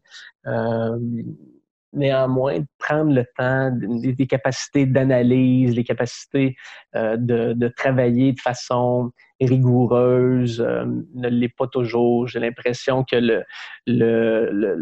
[1.94, 6.56] néanmoins prendre le temps, des, capacités d'analyse, les capacités
[6.94, 10.84] euh, de, de, travailler de façon rigoureuse euh,
[11.14, 12.26] ne l'est pas toujours.
[12.28, 13.44] J'ai l'impression que le,
[13.86, 14.76] le, le,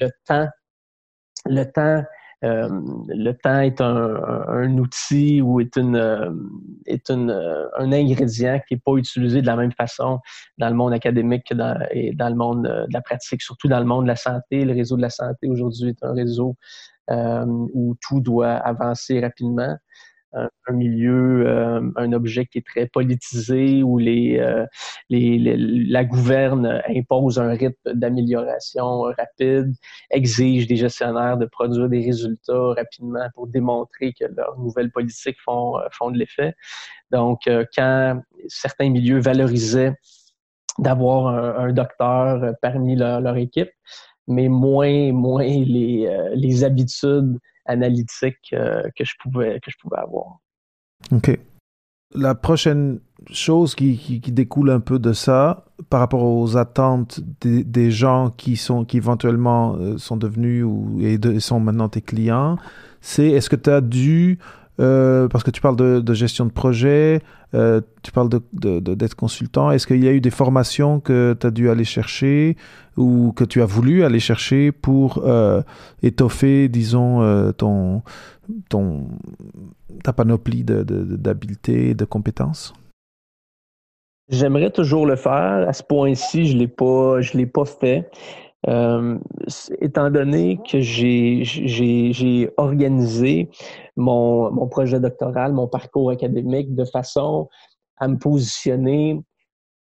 [0.00, 0.48] le temps,
[1.46, 2.04] le temps
[2.44, 2.68] euh,
[3.08, 6.30] le temps est un, outil ou est, une, euh,
[6.86, 10.20] est une, euh, un ingrédient qui n'est pas utilisé de la même façon
[10.58, 13.80] dans le monde académique que dans, et dans le monde de la pratique, surtout dans
[13.80, 14.64] le monde de la santé.
[14.64, 16.56] Le réseau de la santé aujourd'hui est un réseau
[17.10, 19.76] où tout doit avancer rapidement
[20.34, 24.66] un, milieu, euh, un objet qui est très politisé où euh,
[25.08, 25.38] les,
[25.88, 29.72] la gouverne impose un rythme d'amélioration rapide,
[30.10, 35.78] exige des gestionnaires de produire des résultats rapidement pour démontrer que leurs nouvelles politiques font,
[35.78, 36.54] euh, font de l'effet.
[37.10, 37.42] Donc,
[37.76, 39.94] quand certains milieux valorisaient
[40.78, 43.70] d'avoir un, docteur parmi leur, équipe,
[44.26, 50.38] mais moins, moins les, les habitudes analytique euh, que, je pouvais, que je pouvais avoir.
[51.12, 51.38] OK.
[52.14, 53.00] La prochaine
[53.32, 58.56] chose qui, qui, découle un peu de ça, par rapport aux attentes des, gens qui,
[58.56, 62.56] sont, qui éventuellement euh, sont devenus ou et sont maintenant tes clients,
[63.00, 64.38] c'est est-ce que tu as dû
[64.80, 67.20] euh, parce que tu parles de, gestion de projet,
[67.54, 69.70] euh, tu parles d'être de, de, consultant.
[69.70, 72.56] Est-ce qu'il y a eu des formations que tu as dû aller chercher
[72.96, 75.62] ou que tu as voulu aller chercher pour euh,
[76.02, 78.02] étoffer, disons, ton,
[78.68, 79.08] ton,
[80.02, 82.74] ta panoplie d'habiletés, de, compétences?
[84.30, 85.68] J'aimerais toujours le faire.
[85.68, 88.10] À ce point-ci, je ne l'ai pas fait.
[88.68, 89.18] Euh,
[89.80, 93.50] étant donné que j'ai organisé
[93.96, 97.48] mon, mon, projet doctoral, mon parcours académique de façon
[97.98, 99.20] à me positionner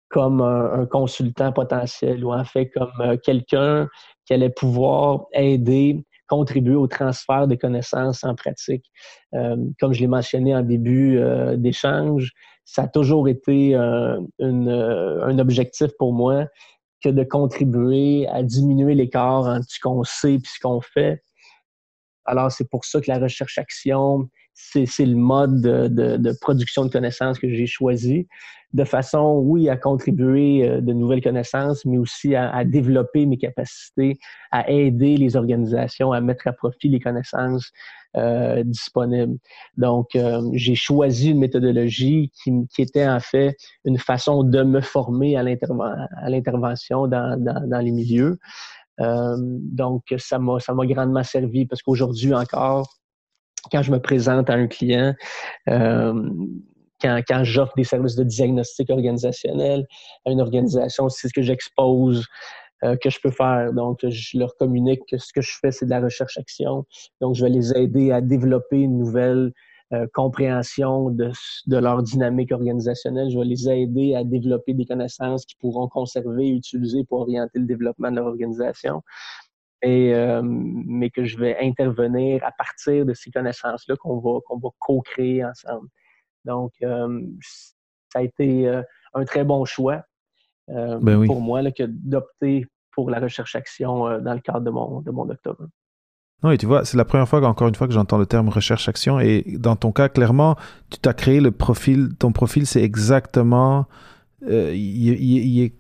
[0.09, 3.87] comme un, consultant potentiel ou en fait comme euh, quelqu'un
[4.25, 8.85] qui allait pouvoir aider, contribuer au transfert de connaissances en pratique.
[9.33, 11.19] Euh, comme je l'ai mentionné en début
[11.57, 12.31] d'échange,
[12.65, 16.45] ça a toujours été une, un objectif pour moi
[17.01, 21.23] que de contribuer à diminuer l'écart entre ce qu'on sait et ce qu'on fait.
[22.25, 24.29] Alors, c'est pour ça que la recherche-action,
[24.59, 28.27] c'est le mode de, production de connaissances que j'ai choisi,
[28.73, 34.19] de façon, oui, à contribuer euh, de nouvelles connaissances, mais aussi à, développer mes capacités,
[34.51, 37.71] à aider les organisations à mettre à profit les connaissances
[38.15, 39.37] euh, disponibles.
[39.77, 43.55] Donc, euh, j'ai choisi une méthodologie qui, qui, était en fait
[43.85, 48.37] une façon de me former à l'intervention dans, dans, dans, les milieux.
[48.99, 52.98] donc, ça m'a ça m'a grandement servi parce qu'aujourd'hui encore,
[53.71, 55.13] quand je me présente à un client,
[55.69, 56.29] euh,
[57.01, 59.85] quand, quand j'offre des services de diagnostic organisationnel
[60.25, 62.25] à une organisation, c'est ce que j'expose
[62.83, 63.73] euh, que je peux faire.
[63.73, 66.85] Donc, je leur communique que ce que je fais, c'est de la recherche-action.
[67.19, 69.51] Donc, je vais les aider à développer une nouvelle
[69.91, 71.31] euh, compréhension de,
[71.67, 73.31] de, leur dynamique organisationnelle.
[73.31, 77.59] Je vais les aider à développer des connaissances qu'ils pourront conserver et utiliser pour orienter
[77.59, 79.01] le développement de leur organisation
[79.81, 84.57] et, euh, mais que je vais intervenir à partir de ces connaissances-là qu'on va, qu'on
[84.57, 85.87] va co-créer ensemble.
[86.45, 87.21] Donc, euh,
[88.11, 88.81] ça a été euh,
[89.13, 90.03] un très bon choix
[90.67, 95.09] ben pour moi là, que d'opter pour la recherche-action dans le cadre de mon, de
[95.09, 95.65] mon doctorat.
[96.43, 98.49] Non, et tu vois, c'est la première fois, encore une fois, que j'entends le terme
[98.49, 99.19] recherche-action.
[99.19, 100.57] Et dans ton cas, clairement,
[100.91, 103.87] tu t'as créé le profil, ton profil, c'est exactement
[104.47, 105.73] euh, il, est,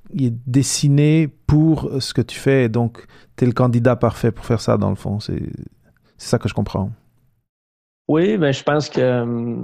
[0.47, 2.69] dessiné pour ce que tu fais.
[2.69, 3.05] Donc,
[3.37, 5.19] tu es le candidat parfait pour faire ça, dans le fond.
[5.19, 5.41] C'est
[6.17, 6.91] ça que je comprends.
[8.07, 9.55] Oui, ben, je pense que euh,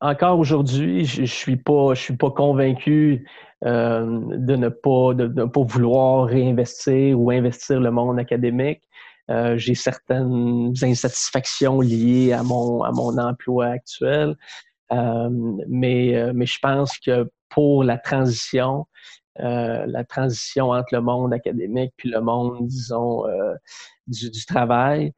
[0.00, 3.24] encore aujourd'hui, je, ne suis pas, je suis pas convaincu
[3.64, 8.82] euh, de ne pas de, ne pas vouloir réinvestir ou investir le monde académique.
[9.56, 14.36] J'ai certaines insatisfactions liées à mon à mon emploi actuel.
[14.90, 18.86] mais, mais je pense que pour la transition,
[19.40, 23.54] euh, la transition entre le monde académique puis le monde, disons, euh,
[24.08, 25.12] du, travail,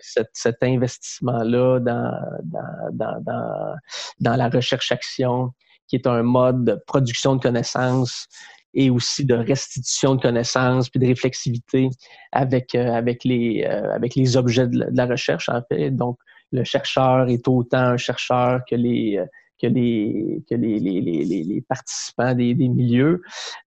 [0.00, 3.76] cet, investissement-là dans, dans, dans,
[4.20, 5.52] dans, la recherche-action,
[5.86, 8.26] qui est un mode de production de connaissances
[8.74, 11.88] et aussi de restitution de connaissances puis de réflexivité
[12.32, 15.90] avec, euh, avec, les, avec les objets de la, recherche, en fait.
[15.90, 16.18] Donc,
[16.50, 19.18] le chercheur est autant un chercheur que les
[19.62, 23.22] que les, que les, les, les, les participants des, des milieux,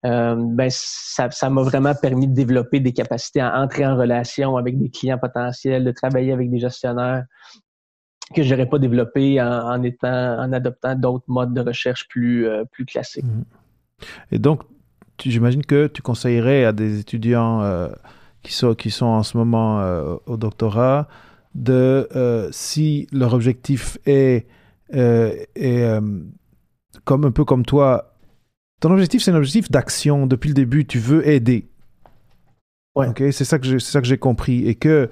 [0.06, 4.58] euh, ben ça, ça m'a vraiment permis de développer des capacités à entrer en relation
[4.58, 7.24] avec des clients potentiels, de travailler avec des gestionnaires
[8.34, 12.86] que j'aurais pas développé en, étant en adoptant d'autres modes de recherche plus euh, plus
[12.86, 13.24] classiques.
[13.24, 13.44] Mmh.
[14.32, 14.64] Et donc,
[15.24, 17.88] j'imagine que tu conseillerais à des étudiants euh,
[18.42, 19.80] qui sont qui sont en ce moment
[20.26, 21.08] au doctorat
[21.54, 22.10] de
[22.52, 24.48] si leur objectif est
[24.94, 26.02] euh, et euh,
[27.04, 28.16] comme un peu comme toi,
[28.80, 30.28] ton objectif, c'est un objectif d'action.
[30.28, 31.68] Depuis le début, tu veux aider.
[32.96, 33.08] Ouais.
[33.08, 34.68] Ok, c'est ça que j'ai compris.
[34.68, 35.10] Et que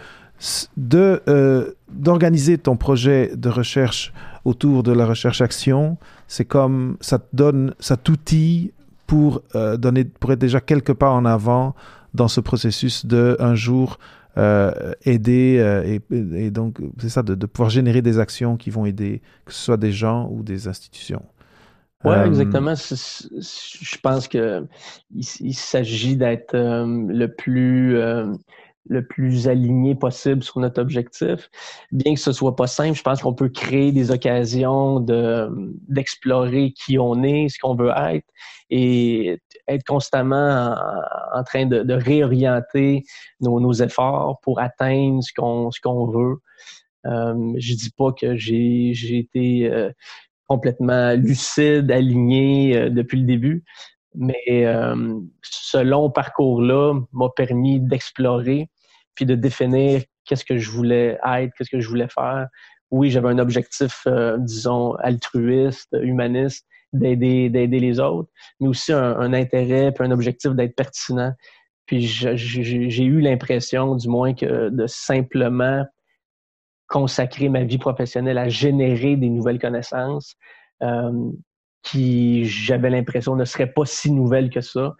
[0.78, 4.14] de euh, d'organiser ton projet de recherche
[4.46, 5.98] autour de la recherche-action,
[6.28, 8.74] c'est comme ça te donne, ça t'outille
[9.08, 9.42] pour
[9.78, 11.76] donner, pour être déjà quelque part en avant
[12.14, 14.00] dans ce processus de un jour
[14.36, 19.54] aider euh, et, donc c'est ça de, pouvoir générer des actions qui vont aider que
[19.54, 21.24] ce soit des gens ou des institutions.
[22.04, 22.74] Oui, euh, exactement.
[22.76, 24.66] Je pense que
[25.12, 27.98] il, s'agit d'être le plus
[28.90, 31.50] le plus aligné possible sur notre objectif.
[31.92, 35.50] Bien que ce soit pas simple, je pense qu'on peut créer des occasions de
[35.88, 38.28] d'explorer qui on est, ce qu'on veut être,
[38.70, 40.76] et être constamment
[41.34, 43.04] en, train de, réorienter
[43.40, 46.38] nos, efforts pour atteindre ce qu'on ce qu'on veut.
[47.06, 49.92] Euh, je dis pas que j'ai j'ai été euh,
[50.48, 53.64] complètement lucide, aligné euh, depuis le début,
[54.16, 58.70] mais euh, ce long parcours-là m'a permis d'explorer
[59.16, 62.48] puis de définir qu'est-ce que je voulais être, qu'est-ce que je voulais faire,
[62.90, 64.08] oui, j'avais un objectif,
[64.38, 68.30] disons, altruiste, humaniste, d'aider d'aider les autres,
[68.60, 71.34] mais aussi un, intérêt puis un objectif d'être pertinent.
[71.86, 75.86] Puis j'ai eu l'impression, du moins, que de simplement
[76.88, 80.36] consacrer ma vie professionnelle à générer des nouvelles connaissances
[80.82, 81.32] euh,
[81.82, 84.96] qui, j'avais l'impression, ne seraient pas si nouvelles que ça,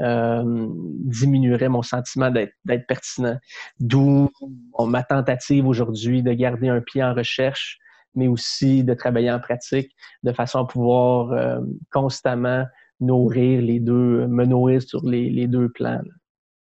[0.00, 0.68] euh,
[1.04, 3.36] diminuerait mon sentiment d'être pertinent.
[3.80, 4.30] D'où
[4.78, 7.78] ma tentative aujourd'hui de garder un pied en recherche,
[8.14, 9.90] mais aussi de travailler en pratique
[10.22, 11.60] de façon à pouvoir euh,
[11.92, 12.64] constamment
[13.00, 16.00] nourrir les deux, me nourrir sur les, deux plans.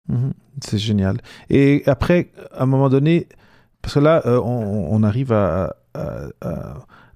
[0.08, 0.32] Mhm.
[0.62, 1.18] c'est génial.
[1.50, 3.28] Et après, à un moment donné,
[3.82, 5.76] parce que là, euh, on, arrive à,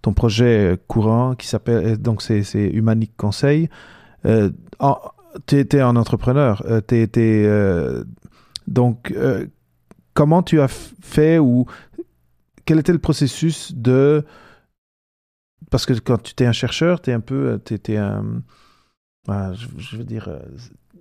[0.03, 3.69] ton projet courant qui s'appelle, donc c'est Humanic Conseil.
[4.27, 4.51] Euh,
[5.47, 6.63] tu étais un entrepreneur.
[6.69, 8.05] Euh,
[8.67, 9.15] donc,
[10.15, 11.67] comment tu as fait ou
[12.69, 14.27] quel était le processus de...
[15.71, 17.59] Parce que quand tu es un chercheur, tu es un peu...
[17.65, 18.43] Tu un...
[19.27, 20.29] Bah, je, veux dire,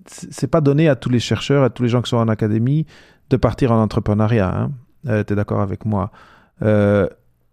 [0.05, 2.85] c'est pas donné à tous les chercheurs, à tous les gens qui sont en académie,
[3.29, 4.49] de partir en entrepreneuriat.
[4.49, 4.71] Hein.
[5.07, 6.09] Euh, tu es d'accord avec moi.
[6.61, 7.09] Euh,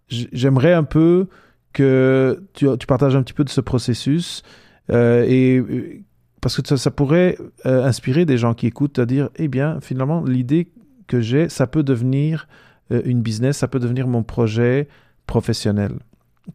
[0.07, 1.27] j'aimerais un peu
[1.73, 4.45] que tu, partages un petit peu de ce processus
[4.93, 6.05] euh, et
[6.41, 10.23] parce que ça, ça pourrait inspirer des gens qui écoutent à dire, eh bien, finalement,
[10.23, 10.71] l'idée
[11.09, 14.89] que j'ai, ça peut devenir euh, une business, ça peut devenir mon projet
[15.26, 15.99] professionnel.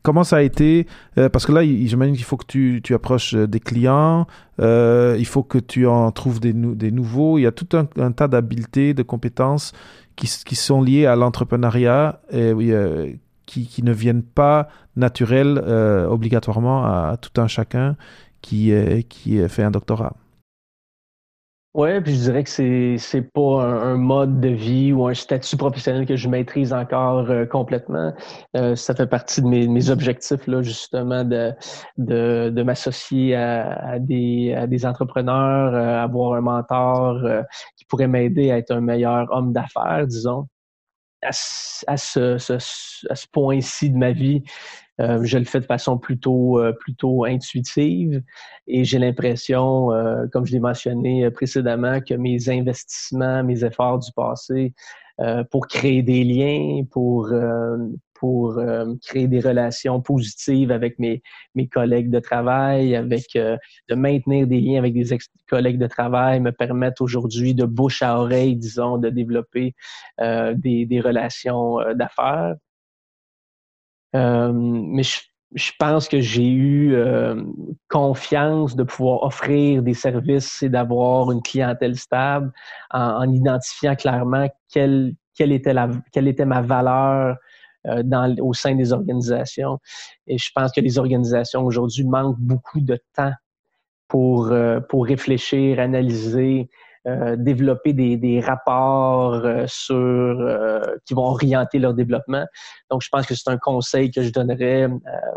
[0.03, 0.86] Comment ça a été
[1.17, 4.27] euh, Parce que là, j'imagine qu'il faut que tu, tu, approches euh, des clients,
[4.59, 7.39] il faut que tu en trouves des, nouveaux.
[7.39, 9.73] Il y a tout un, tas d'habiletés, de compétences
[10.15, 12.53] qui, qui, sont liées à l'entrepreneuriat et
[13.45, 17.95] qui, qui, ne viennent pas naturelles obligatoirement à, tout un chacun
[18.41, 18.73] qui,
[19.07, 20.15] qui fait un doctorat.
[21.76, 25.55] Oui, puis je dirais que c'est c'est pas un, mode de vie ou un statut
[25.55, 28.11] professionnel que je maîtrise encore euh, complètement.
[28.57, 31.53] Euh, ça fait partie de mes, mes objectifs là justement de
[31.97, 37.22] de, de m'associer à, à, des à des entrepreneurs, euh, avoir un mentor
[37.78, 40.47] qui pourrait m'aider à être un meilleur homme d'affaires, disons.
[41.22, 41.30] À,
[41.88, 42.36] à ce,
[43.09, 44.41] à ce point-ci de ma vie,
[44.99, 48.21] euh, je le fais de façon plutôt, euh, plutôt intuitive
[48.67, 54.11] et j'ai l'impression, euh, comme je l'ai mentionné précédemment, que mes investissements, mes efforts du
[54.11, 54.73] passé
[55.51, 57.29] pour créer des liens, pour,
[58.13, 58.57] pour
[59.05, 61.21] créer des relations positives avec mes,
[61.55, 65.17] mes collègues de travail, avec de maintenir des liens avec des
[65.49, 69.75] collègues de travail, me permettent aujourd'hui de bouche à oreille, disons, de développer
[70.19, 72.55] des, des relations d'affaires.
[74.16, 75.20] Euh, mais je,
[75.53, 77.41] je, pense que j'ai eu euh,
[77.89, 82.51] confiance de pouvoir offrir des services et d'avoir une clientèle stable
[82.91, 87.38] en, en identifiant clairement quelle, quelle, était la, quelle était ma valeur
[87.88, 89.80] euh, dans, au sein des organisations.
[90.28, 93.34] Et je pense que les organisations aujourd'hui manquent beaucoup de temps
[94.07, 94.51] pour,
[94.89, 96.68] pour réfléchir, analyser,
[97.07, 102.45] euh, développer des, des rapports euh, sur euh, qui vont orienter leur développement.
[102.91, 104.87] Donc, je pense que c'est un conseil que je donnerais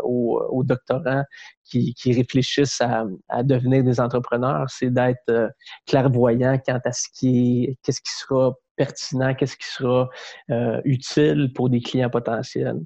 [0.03, 1.23] aux, aux, doctorants
[1.63, 5.51] qui, qui réfléchissent à, à, devenir des entrepreneurs, c'est d'être
[5.87, 10.09] clairvoyant quant à ce qui est, qu'est-ce qui sera pertinent, qu'est-ce qui sera
[10.83, 12.81] utile pour des clients potentiels.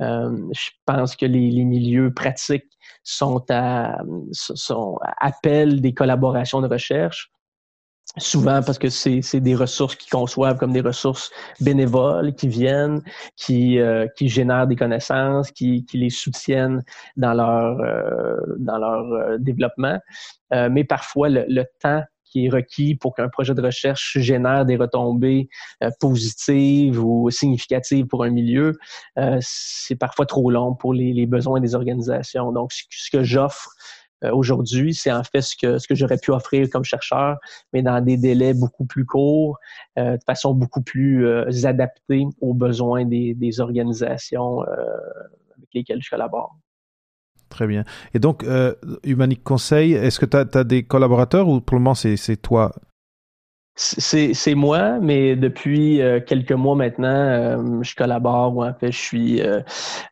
[0.00, 2.66] Euh, je pense que les, les, milieux pratiques
[3.04, 4.02] sont à,
[4.32, 7.30] sont, appellent des collaborations de recherche
[8.18, 11.30] souvent parce que c'est des ressources qui conçoivent comme des ressources
[11.60, 13.02] bénévoles qui viennent,
[13.36, 16.84] qui, euh, qui génèrent des connaissances, qui, qui les soutiennent
[17.16, 19.98] dans leur, euh, dans leur euh, développement.
[20.52, 24.76] mais parfois, le, le, temps qui est requis pour qu'un projet de recherche génère des
[24.76, 25.48] retombées
[26.00, 28.72] positives ou significatives pour un milieu,
[29.40, 32.50] c'est parfois trop long pour les, les besoins des organisations.
[32.50, 33.68] Donc, ce que j'offre
[34.24, 37.38] euh, aujourd'hui, c'est en fait ce que, ce que j'aurais pu offrir comme chercheur,
[37.72, 39.58] mais dans des délais beaucoup plus courts,
[39.98, 46.10] euh, de façon beaucoup plus euh, adaptée aux besoins des, des organisations avec lesquelles je
[46.10, 46.56] collabore.
[47.48, 47.84] Très bien.
[48.14, 48.44] Et donc,
[49.04, 52.72] Humanic Conseil, est-ce que tu as, as, des collaborateurs ou pour le moment c'est toi
[53.76, 58.98] c'est moi, mais depuis euh, quelques mois maintenant, euh, je collabore ou en fait je
[58.98, 59.62] suis euh,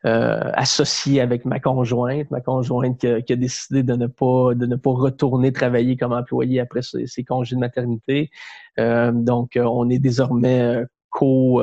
[0.03, 4.91] associé avec ma conjointe, ma conjointe qui a, décidé de ne pas de ne pas
[4.91, 8.31] retourner travailler comme employé après ses, congés de maternité.
[8.77, 11.61] donc on est désormais co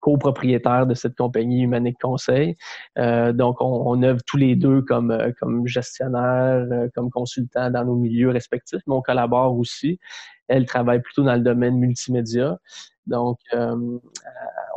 [0.00, 2.56] copropriétaire de cette compagnie Humanic Conseil.
[2.96, 8.30] donc, on, on, œuvre tous les deux comme, comme gestionnaire, comme consultant dans nos milieux
[8.30, 9.98] respectifs, mais on collabore aussi.
[10.50, 12.58] Elle travaille plutôt dans le domaine multimédia.
[13.06, 13.98] Donc, euh,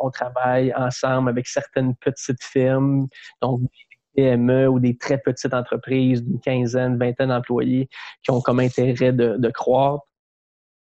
[0.01, 3.07] on travaille ensemble avec certaines petites firmes,
[3.41, 3.67] donc des
[4.15, 7.89] PME ou des très petites entreprises d'une quinzaine, vingtaine d'employés
[8.23, 10.03] qui ont comme intérêt de, de croître.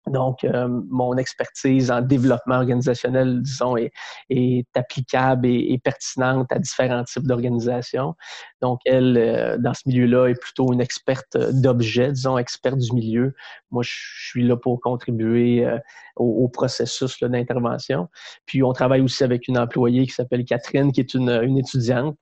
[0.07, 3.91] Donc, euh, mon expertise en développement organisationnel, disons, est,
[4.29, 8.15] est applicable et, pertinente à différents types d'organisations.
[8.61, 13.33] Donc, elle, euh, dans ce milieu-là, est plutôt une experte d'objets, disons, experte du milieu.
[13.71, 13.93] Moi, je
[14.29, 15.79] suis là pour contribuer euh,
[16.17, 18.09] au, processus d'intervention.
[18.45, 22.17] Puis, on travaille aussi avec une employée qui s'appelle Catherine, qui est une, une étudiante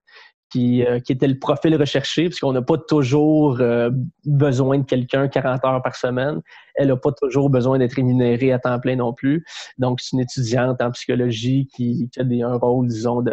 [0.55, 3.89] euh, qui, était le profil recherché, puisqu'on n'a pas toujours euh,
[4.25, 6.41] besoin de quelqu'un 40 heures par semaine.
[6.75, 9.45] Elle n'a pas toujours besoin d'être rémunérée à temps plein non plus.
[9.77, 13.23] Donc, c'est une étudiante en psychologie qui, a des, un rôle, disons,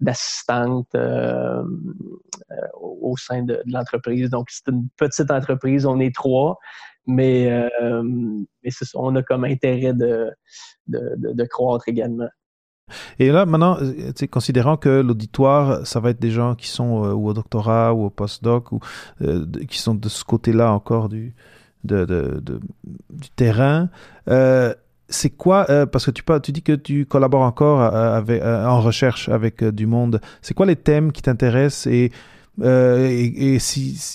[0.00, 1.62] d'assistante euh,
[2.80, 4.28] au sein de, l'entreprise.
[4.30, 6.58] Donc, c'est une petite entreprise, on est trois,
[7.06, 7.50] mais,
[7.82, 10.30] mais on a comme intérêt de,
[10.86, 12.28] de, de croître également.
[13.18, 17.12] Et là, maintenant, euh, considérant que l'auditoire, ça va être des gens qui sont euh,
[17.12, 18.80] ou au doctorat ou au postdoc ou
[19.22, 21.34] euh, qui sont de ce côté-là encore du,
[23.36, 23.88] terrain,
[25.10, 29.86] c'est quoi, parce que tu, tu dis que tu collabores encore en recherche avec du
[29.86, 32.12] monde, c'est quoi les thèmes qui t'intéressent et,
[32.62, 33.58] et,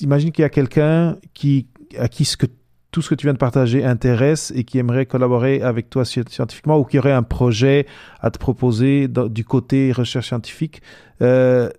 [0.02, 1.68] imagine qu'il y a quelqu'un qui,
[1.98, 2.46] à qui ce que
[2.94, 6.78] tout ce que tu viens de partager intéresse et qui aimerait collaborer avec toi scientifiquement
[6.78, 7.88] ou qui aurait un projet
[8.22, 10.82] à te proposer du côté recherche scientifique,
[11.22, 11.70] euh,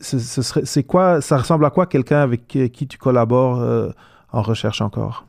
[0.00, 3.90] c'est quoi, ça ressemble à quoi quelqu'un avec qui tu collabores euh,
[4.32, 5.26] en recherche encore?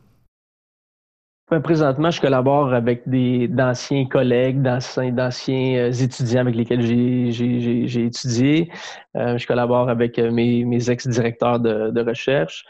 [1.64, 8.70] Présentement, je collabore avec des d'anciens collègues, d'anciens, euh, étudiants avec lesquels j'ai, étudié.
[9.16, 12.66] Euh, je collabore avec euh, mes, mes ex-directeurs de, de recherche.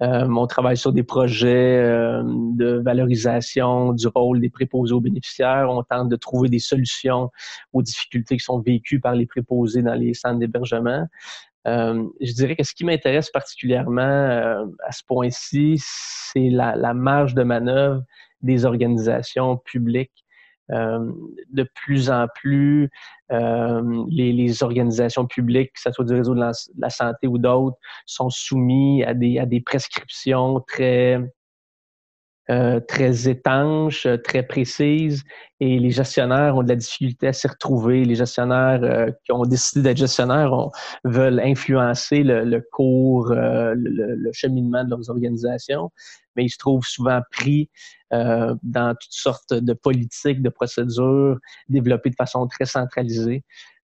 [0.00, 5.68] on travaille sur des projets de valorisation du rôle des préposés aux bénéficiaires.
[5.68, 7.30] On tente de trouver des solutions
[7.74, 11.06] aux difficultés qui sont vécues par les préposés dans les centres d'hébergement.
[11.64, 17.42] Je dirais que ce qui m'intéresse particulièrement à ce point-ci, c'est la, la, marge de
[17.42, 18.02] manœuvre
[18.42, 20.24] des organisations publiques.
[20.70, 21.12] Euh,
[21.50, 22.88] de plus en plus,
[23.30, 27.76] euh, les, les, organisations publiques, que ce soit du réseau de la, santé ou d'autres,
[28.06, 31.18] sont soumis à des, à des prescriptions très
[32.50, 35.22] euh, très étanches, très précises,
[35.60, 38.04] et les gestionnaires ont de la difficulté à s'y retrouver.
[38.04, 40.52] Les gestionnaires euh, qui ont décidé d'être gestionnaires
[41.04, 45.90] veulent influencer le, le cours, le, le, cheminement de leurs organisations,
[46.36, 47.70] mais ils se trouvent souvent pris
[48.12, 51.38] euh, dans toutes sortes de politiques, de procédures
[51.68, 53.42] développées de façon très centralisée.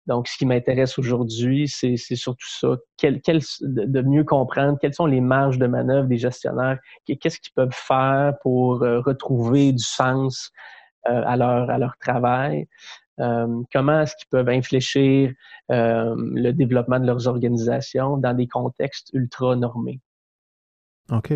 [0.09, 5.59] Donc, ce qui m'intéresse aujourd'hui, c'est surtout ça, de mieux comprendre quelles sont les marges
[5.59, 10.51] de manœuvre des gestionnaires, qu'est-ce qu'ils peuvent faire pour euh, retrouver du sens
[11.09, 12.67] euh, à, leur, travail,
[13.21, 15.31] euh, comment est-ce qu'ils peuvent infléchir
[15.69, 20.01] le développement de leurs organisations dans des contextes ultra normés.
[21.13, 21.35] OK.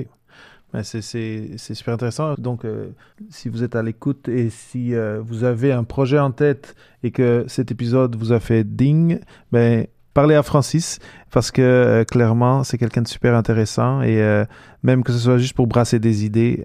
[0.73, 2.35] Ben, c'est super intéressant.
[2.39, 2.89] Donc, euh,
[3.29, 7.11] si vous êtes à l'écoute et si euh, vous avez un projet en tête et
[7.11, 9.20] que cet épisode vous a fait ding,
[9.51, 10.99] ben, parlez à Francis
[11.31, 14.45] parce que euh, clairement, c'est quelqu'un de super intéressant et
[14.83, 16.64] même que ce soit juste pour brasser des idées,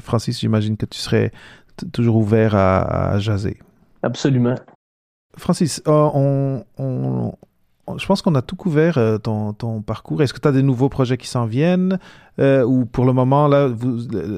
[0.00, 1.32] Francis, j'imagine que tu serais
[1.92, 3.58] toujours ouvert à, à, jaser.
[4.02, 4.54] Absolument.
[5.36, 7.32] Francis, on, on
[7.96, 10.22] je pense qu'on a tout couvert euh, ton, parcours.
[10.22, 11.98] Est-ce que tu as des nouveaux projets qui s'en viennent?
[12.38, 13.70] Euh, ou pour le moment là,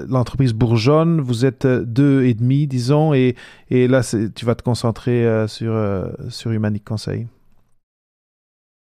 [0.08, 3.34] l'entreprise bourgeonne, vous êtes euh, deux et demi, disons, et,
[3.70, 4.02] là
[4.34, 5.74] tu vas te concentrer sur
[6.28, 6.52] sur
[6.84, 7.26] Conseil.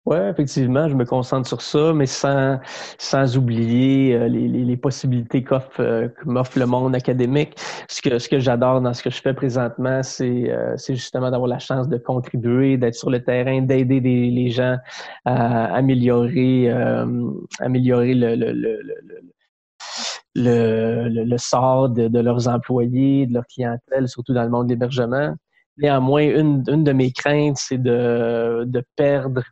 [0.08, 2.58] Oui, effectivement, je me concentre sur ça, mais sans,
[2.96, 7.54] sans oublier euh, les, les, possibilités qu'offre euh, le monde académique.
[7.90, 11.48] Ce que, ce que j'adore dans ce que je fais présentement, c'est euh, justement d'avoir
[11.48, 14.78] la chance de contribuer, d'être sur le terrain, d'aider les gens
[15.26, 16.70] à améliorer,
[17.60, 18.80] améliorer le, le, le,
[20.34, 24.72] le le, sort de, de, leurs employés, de leur clientèle, surtout dans le monde de
[24.72, 25.34] l'hébergement.
[25.76, 29.42] Néanmoins, une, une de mes craintes, c'est de, de perdre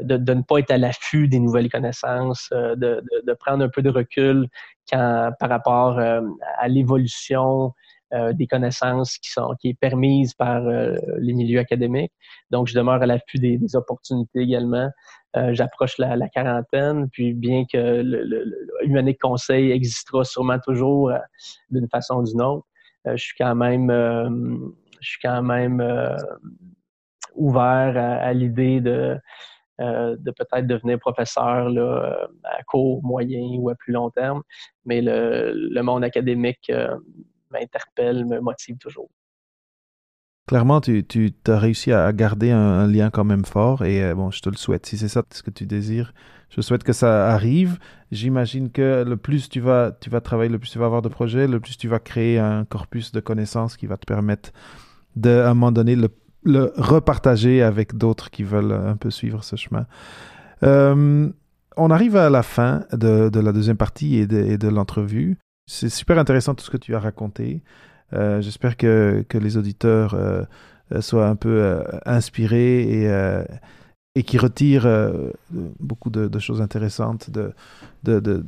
[0.00, 3.64] de, de, ne pas être à l'affût des nouvelles connaissances, euh, de, de, de, prendre
[3.64, 4.48] un peu de recul
[4.90, 6.20] quand, par rapport euh,
[6.58, 7.72] à l'évolution
[8.12, 10.62] euh, des connaissances qui sont qui est permise par
[11.18, 12.12] les milieux académiques.
[12.50, 14.88] Donc, je demeure à l'affût des, des, opportunités également.
[15.50, 21.12] J'approche la, la, quarantaine, puis bien que le, le, Conseil existera sûrement toujours
[21.70, 22.64] d'une façon ou d'une autre,
[23.04, 23.90] je suis quand même
[25.00, 25.82] je suis quand même
[27.34, 29.18] ouvert à l'idée de
[29.80, 34.42] euh, de peut-être devenir professeur là, à court, moyen ou à plus long terme.
[34.86, 36.96] Mais le, le monde académique euh,
[37.50, 39.10] m'interpelle, me motive toujours.
[40.46, 44.30] clairement, tu, tu as réussi à garder un, lien quand même fort et euh, bon,
[44.30, 44.86] je te le souhaite.
[44.86, 46.14] Si c'est ça ce que tu désires,
[46.48, 47.78] je souhaite que ça arrive.
[48.10, 51.08] J'imagine que le plus tu vas, tu vas travailler, le plus tu vas avoir de
[51.08, 54.52] projets, le plus tu vas créer un corpus de connaissances qui va te permettre
[55.16, 56.08] de, un moment donné, le,
[56.46, 59.86] le repartager avec d'autres qui veulent un peu suivre ce chemin.
[60.62, 61.28] Euh,
[61.76, 65.36] on arrive à la fin de, de la deuxième partie et de, de l'entrevue.
[65.66, 67.62] C'est super intéressant tout ce que tu as raconté.
[68.12, 70.44] Euh, J'espère que, que, les auditeurs euh,
[71.00, 73.44] soient un peu euh, inspirés et, euh,
[74.14, 77.52] et qui retirent euh, beaucoup de, choses intéressantes de,
[78.04, 78.44] de,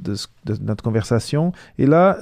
[0.62, 1.52] notre conversation.
[1.78, 2.16] Et là,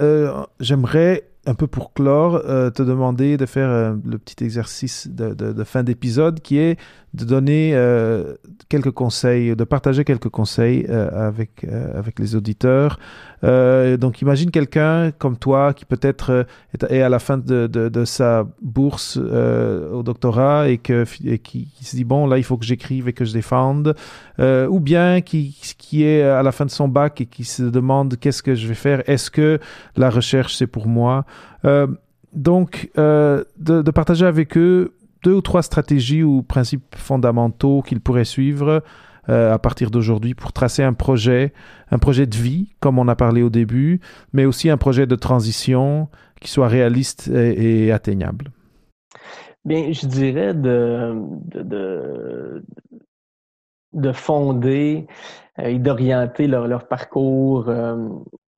[0.59, 5.33] j'aimerais un peu pour clore, euh, te demander de faire euh, le petit exercice de,
[5.33, 6.77] de, de fin d'épisode qui est
[7.17, 8.35] de donner euh,
[8.69, 12.99] quelques conseils, de partager quelques conseils euh, avec, euh, avec les auditeurs.
[13.41, 16.45] donc imagine quelqu'un comme toi qui peut-être
[16.89, 21.85] est, à la fin de, de, sa bourse au doctorat et, que, et qui, qui,
[21.85, 23.95] se dit, bon, là, il faut que j'écrive et que je défende.
[24.39, 28.17] ou bien qui, qui est à la fin de son bac et qui se demande
[28.19, 29.07] qu'est-ce que je vais faire?
[29.07, 29.59] Est-ce que
[29.95, 31.25] la recherche, c'est pour moi?
[32.33, 38.25] Donc, de, de partager avec eux deux ou trois stratégies ou principes fondamentaux qu'ils pourraient
[38.25, 38.83] suivre
[39.29, 41.51] euh, à partir d'aujourd'hui pour tracer un projet,
[41.91, 43.99] un projet de vie, comme on a parlé au début,
[44.31, 46.07] mais aussi un projet de transition
[46.39, 48.51] qui soit réaliste et, atteignable?
[49.65, 51.13] Bien, je dirais de,
[51.45, 52.65] de, de,
[53.91, 55.07] de fonder
[55.59, 58.07] euh, et d'orienter leur, leur, parcours euh,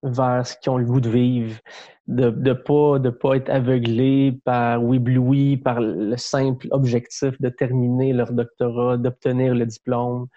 [0.04, 1.60] vers ce qu'ils ont le goût de vivre,
[2.08, 7.50] de ne pas, de pas être aveuglé par ou ébloui par le simple objectif de
[7.50, 10.28] terminer leur doctorat, d'obtenir le diplôme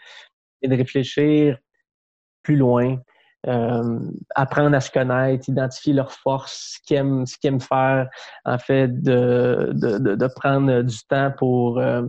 [0.62, 1.58] et de réfléchir
[2.42, 2.98] plus loin,
[3.46, 3.98] euh,
[4.34, 8.08] apprendre à se connaître, identifier leurs forces, ce qu'ils aiment, ce qu'ils aiment faire,
[8.44, 12.02] en fait, de, de, de, de prendre du temps pour, euh,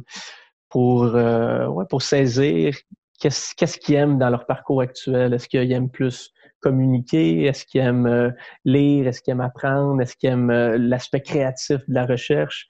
[0.70, 2.76] pour, euh, ouais, pour saisir
[3.20, 5.34] qu'est-ce qu'est-ce qu'ils aiment dans leur parcours actuel.
[5.34, 6.32] Est-ce qu'ils aiment plus
[6.64, 7.44] communiquer?
[7.46, 8.32] Est-ce qu'ils aiment euh,
[8.66, 9.08] lire?
[9.08, 10.02] Est-ce qu'ils aiment apprendre?
[10.02, 12.68] Est-ce qu'ils aiment euh, l'aspect créatif de la recherche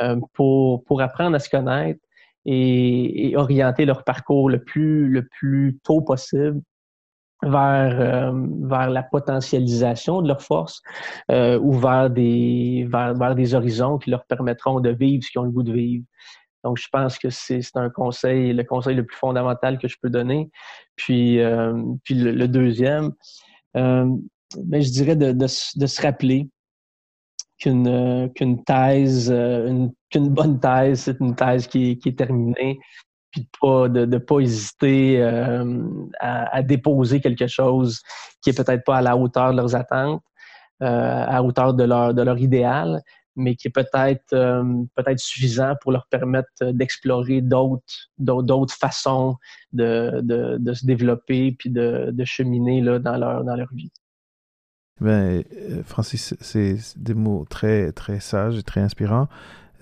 [0.00, 2.00] euh, pour, pour apprendre à se connaître
[2.46, 6.60] et, orienter leur parcours le plus, le plus tôt possible
[7.42, 10.80] vers, vers la potentialisation de leurs forces
[11.28, 15.44] ou vers des, vers, vers, des horizons qui leur permettront de vivre ce qu'ils ont
[15.44, 16.04] le goût de vivre.
[16.64, 20.10] Donc, je pense que c'est un conseil, le conseil le plus fondamental que je peux
[20.10, 20.50] donner.
[20.96, 23.12] Puis, euh, puis le, deuxième,
[23.76, 24.06] euh,
[24.58, 26.48] ben, je dirais de, de, se rappeler
[27.58, 32.78] qu'une qu'une thèse, euh, qu'une bonne thèse, c'est une thèse qui, qui est terminée,
[33.30, 35.82] puis de pas de, pas hésiter euh,
[36.20, 38.00] à, déposer quelque chose
[38.42, 40.22] qui est peut-être pas à la hauteur de leurs attentes,
[40.82, 43.00] euh, à la hauteur de leur de leur idéal,
[43.36, 44.62] mais qui est peut-être euh,
[44.94, 49.36] peut-être suffisant pour leur permettre d'explorer d'autres d'autres façons
[49.72, 53.90] de, de, se développer puis de, de cheminer là, dans leur dans leur vie.
[55.00, 55.42] Ben,
[55.84, 59.28] Francis, c'est des mots très très sages et très inspirants.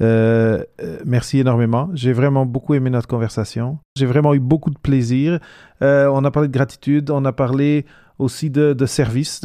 [0.01, 0.64] Euh,
[1.05, 1.90] merci énormément.
[1.92, 3.78] J'ai vraiment beaucoup aimé notre conversation.
[3.96, 5.38] J'ai vraiment eu beaucoup de plaisir.
[5.82, 7.84] Euh, on a parlé de gratitude, on a parlé
[8.20, 9.40] aussi de, de service.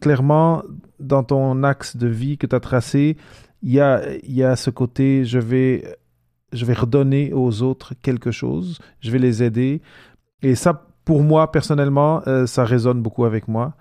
[0.00, 0.62] Clairement,
[1.00, 3.16] dans ton axe de vie que tu as tracé,
[3.62, 5.96] il y a, ce côté, je vais,
[6.52, 9.80] je vais redonner aux autres quelque chose, je vais les aider.
[10.42, 13.74] Et ça, pour moi, personnellement, euh, ça résonne beaucoup avec moi.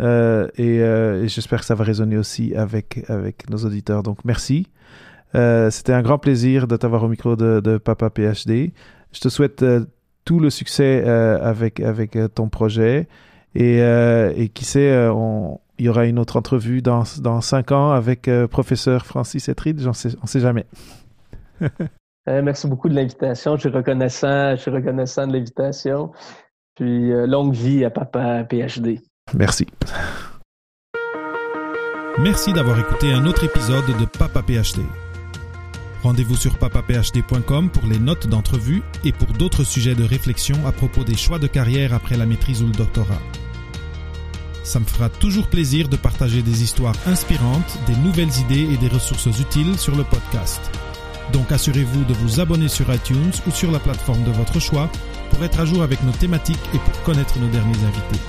[0.00, 4.02] Euh, et, euh, et j'espère que ça va résonner aussi avec, avec nos auditeurs.
[4.02, 4.66] Donc, merci.
[5.32, 8.72] C'était un grand plaisir de t'avoir au micro de, de, Papa PhD.
[9.12, 9.64] Je te souhaite
[10.24, 13.06] tout le succès avec, avec ton projet.
[13.54, 17.90] Et, et qui sait, on, il y aura une autre entrevue dans, dans cinq ans
[17.90, 19.80] avec professeur Francis Etrid.
[19.80, 20.66] J'en sais, on sait jamais.
[22.26, 23.56] merci beaucoup de l'invitation.
[23.56, 26.12] Je suis reconnaissant, je suis reconnaissant de l'invitation.
[26.76, 29.00] Puis longue vie à Papa PhD.
[29.34, 29.66] Merci.
[32.22, 34.82] Merci d'avoir écouté un autre épisode de Papa PhD.
[36.02, 41.04] Rendez-vous sur papaphd.com pour les notes d'entrevue et pour d'autres sujets de réflexion à propos
[41.04, 43.20] des choix de carrière après la maîtrise ou le doctorat.
[44.62, 48.88] Ça me fera toujours plaisir de partager des histoires inspirantes, des nouvelles idées et des
[48.88, 50.60] ressources utiles sur le podcast.
[51.32, 54.90] Donc assurez-vous de vous abonner sur iTunes ou sur la plateforme de votre choix
[55.30, 58.20] pour être à jour avec nos thématiques et pour connaître nos derniers invités.